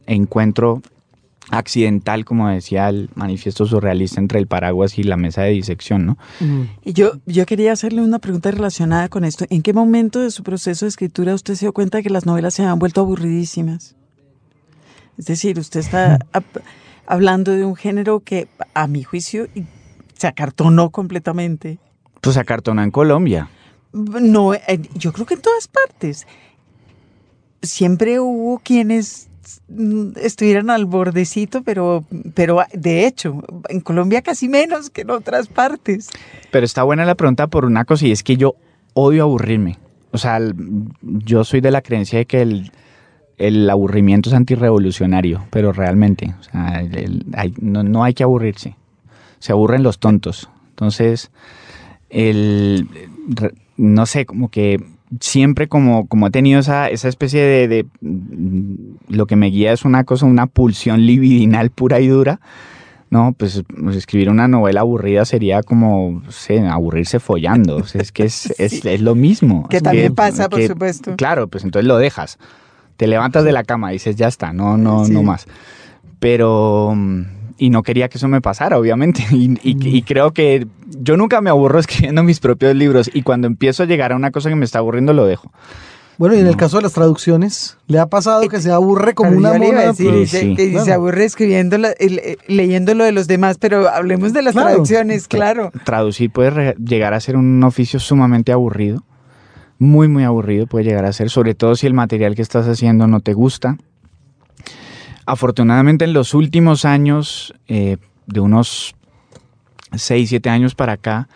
[0.06, 0.82] encuentro
[1.50, 6.18] accidental, como decía el manifiesto surrealista entre el paraguas y la mesa de disección, ¿no?
[6.84, 9.46] Y yo, yo quería hacerle una pregunta relacionada con esto.
[9.50, 12.54] ¿En qué momento de su proceso de escritura usted se dio cuenta que las novelas
[12.56, 13.96] se habían vuelto aburridísimas?
[15.18, 16.62] Es decir, usted está hab-
[17.06, 19.48] hablando de un género que, a mi juicio,
[20.18, 21.80] se acartonó completamente.
[22.22, 23.50] Pues acartonó en Colombia.
[23.94, 24.62] No, eh,
[24.96, 26.26] yo creo que en todas partes.
[27.62, 29.30] Siempre hubo quienes
[29.68, 32.04] mm, estuvieran al bordecito, pero,
[32.36, 36.10] pero de hecho, en Colombia casi menos que en otras partes.
[36.52, 38.56] Pero está buena la pregunta por una cosa y es que yo
[38.94, 39.78] odio aburrirme.
[40.12, 40.40] O sea,
[41.02, 42.72] yo soy de la creencia de que el,
[43.38, 48.24] el aburrimiento es antirrevolucionario, pero realmente, o sea, el- el- hay- no, no hay que
[48.24, 48.76] aburrirse.
[49.40, 50.50] Se aburren los tontos.
[50.70, 51.32] Entonces,
[52.10, 52.88] el,
[53.78, 54.84] no sé, como que
[55.20, 58.74] siempre como, como he tenido esa, esa especie de, de- mm,
[59.10, 62.40] Lo que me guía es una cosa, una pulsión libidinal pura y dura.
[63.10, 67.78] No, pues, pues escribir una novela aburrida sería como, no sé, aburrirse follando.
[67.78, 69.66] O sea, es que es, es, es lo mismo.
[69.70, 71.16] Que también pasa, por supuesto.
[71.16, 72.38] Claro, pues entonces lo dejas.
[72.98, 75.12] Te levantas de la cama y dices, ya está, no, no, Sí.
[75.14, 75.48] no más.
[76.20, 77.22] Pero, mm,
[77.58, 79.26] y no quería que eso me pasara, obviamente.
[79.32, 80.68] Y, y- y creo que
[81.00, 83.10] yo nunca me aburro escribiendo mis propios libros.
[83.14, 85.52] Y cuando empiezo a llegar a una cosa que me está aburriendo, lo dejo.
[86.20, 89.30] Bueno, y en el caso de las traducciones, ¿le ha pasado que se aburre como
[89.30, 89.82] Pero una mona?
[89.82, 90.56] decir, Sí, y se- sí.
[90.56, 90.86] que Claro.
[90.86, 94.54] se aburre escribiendo, la- el- eh, leyendo lo de los demás, pero hablemos de las
[94.54, 94.70] Claro.
[94.70, 95.72] traducciones, claro.
[95.84, 99.04] Traducir puede llegar a ser un oficio sumamente aburrido.
[99.78, 103.06] Muy, muy aburrido puede llegar a ser, sobre todo si el material que estás haciendo
[103.06, 103.78] no te gusta.
[105.28, 107.98] Afortunadamente en los últimos años, eh,
[108.28, 108.96] de unos
[109.94, 111.28] 6, 7 años para acá,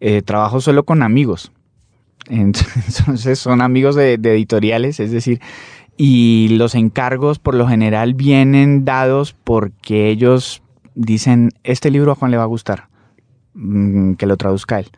[0.00, 1.52] eh, trabajo solo con amigos.
[2.28, 5.40] Entonces son amigos de, de editoriales, es decir,
[5.96, 10.62] y los encargos por lo general vienen dados porque ellos
[10.94, 12.88] dicen, este libro a Juan le va a gustar,
[13.54, 14.88] mm, que lo traduzca él.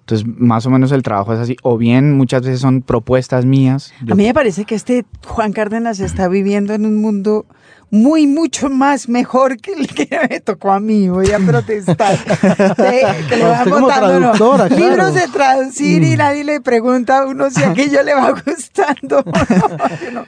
[0.00, 1.56] Entonces, más o menos el trabajo es así.
[1.62, 3.92] O bien, muchas veces son propuestas mías.
[4.04, 7.44] Yo- A mí me parece que este Juan Cárdenas está viviendo en un mundo
[7.90, 11.08] muy, mucho más mejor que el que me tocó a mí.
[11.08, 12.18] Voy a protestar.
[12.76, 14.32] De- que le van botando, ¿no?
[14.32, 14.76] claro.
[14.76, 19.24] libros de traducir y nadie le pregunta a uno si aquello le va gustando.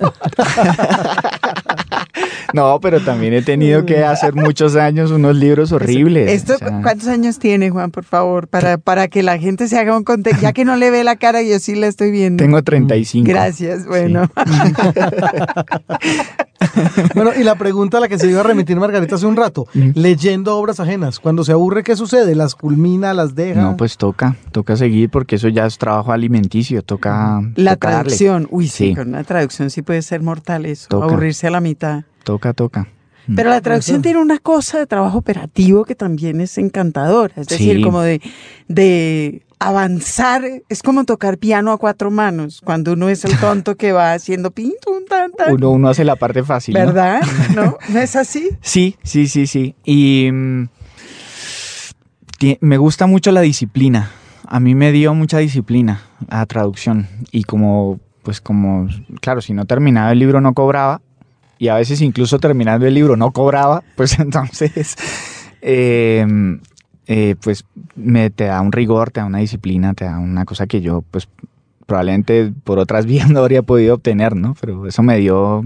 [0.00, 0.12] No, no.
[2.54, 6.30] No, pero también he tenido que hacer muchos años unos libros horribles.
[6.30, 8.48] Esto, o sea, ¿Cuántos años tiene, Juan, por favor?
[8.48, 10.42] Para, para que la gente se haga un contexto.
[10.42, 12.42] Ya que no le ve la cara, yo sí la estoy viendo.
[12.42, 13.28] tengo 35.
[13.28, 14.30] Gracias, bueno.
[17.14, 19.66] Bueno, y la pregunta a la que se iba a remitir Margarita hace un rato,
[19.94, 22.34] leyendo obras ajenas, cuando se aburre, ¿qué sucede?
[22.34, 23.60] ¿Las culmina, las deja?
[23.62, 27.40] No, pues toca, toca seguir porque eso ya es trabajo alimenticio, toca.
[27.56, 28.02] La toca darle.
[28.04, 28.94] traducción, uy, sí, Sí.
[28.94, 31.06] con una traducción sí puede ser mortal eso, Toca.
[31.06, 32.02] aburrirse a la mitad.
[32.24, 32.88] Toca, toca.
[33.34, 37.76] Pero la traducción tiene una cosa de trabajo operativo que también es encantadora, es decir,
[37.76, 37.82] Sí.
[37.82, 38.20] como de,
[38.68, 43.92] de avanzar, es como tocar piano a cuatro manos, cuando uno es el tonto que
[43.92, 44.72] va haciendo pin,
[45.08, 45.54] tan, tan.
[45.54, 46.74] Uno, uno hace la parte fácil.
[46.74, 47.20] ¿Verdad?
[47.54, 47.76] ¿No?
[47.88, 48.50] ¿No es así?
[48.60, 49.74] Sí, sí, sí, sí.
[49.84, 50.68] Y mm,
[52.60, 54.10] me gusta mucho la disciplina.
[54.46, 57.06] A mí me dio mucha disciplina a traducción.
[57.32, 58.88] Y como, pues como,
[59.20, 61.00] claro, si no terminaba el libro no cobraba.
[61.58, 63.82] Y a veces incluso terminando el libro no cobraba.
[63.96, 64.96] Pues entonces,
[65.60, 66.24] eh,
[67.06, 67.64] eh, pues
[67.96, 71.02] me, te da un rigor, te da una disciplina, te da una cosa que yo,
[71.10, 71.28] pues
[71.86, 74.54] probablemente por otras vías no habría podido obtener, ¿no?
[74.60, 75.64] Pero eso me dio...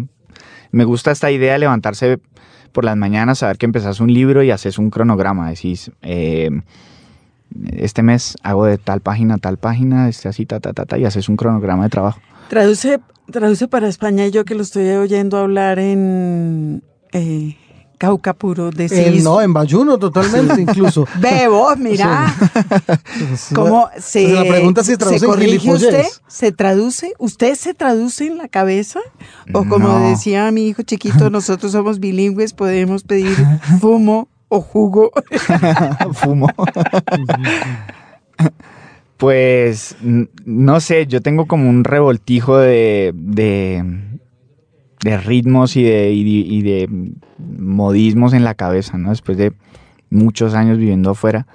[0.70, 2.18] Me gusta esta idea de levantarse
[2.72, 5.50] por las mañanas, saber que empezás un libro y haces un cronograma.
[5.50, 6.50] Decís, eh,
[7.76, 11.28] este mes hago de tal página tal página, este así, ta, ta, ta, y haces
[11.28, 12.20] un cronograma de trabajo.
[12.48, 17.56] Traduce, traduce para España yo que lo estoy oyendo hablar en eh,
[17.98, 19.22] Cauca Puro, Eh, decís...
[19.22, 21.06] no, en Bayuno totalmente incluso.
[21.20, 22.34] Ve vos, mira.
[23.36, 23.54] Sí.
[23.54, 26.04] ¿Cómo se, Pues la pregunta es si se traduce en corrige usted?
[26.26, 27.12] ¿Se traduce?
[27.18, 28.98] ¿Usted se traduce en la cabeza?
[29.52, 30.08] O como No.
[30.08, 33.36] decía mi hijo chiquito, nosotros somos bilingües, podemos pedir
[33.80, 35.12] fumo o jugo.
[36.14, 36.48] Fumo.
[39.22, 43.84] Pues no sé, yo tengo como un revoltijo de, de,
[45.18, 46.88] ritmos y de, y de,
[47.38, 49.10] modismos en la cabeza, ¿no?
[49.10, 49.52] Después de
[50.10, 51.46] muchos años viviendo afuera.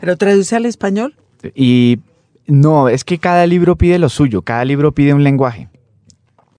[0.00, 1.14] ¿Pero traduce al español?
[1.54, 1.98] Y
[2.46, 5.68] no, es que cada libro pide lo suyo, cada libro pide un lenguaje.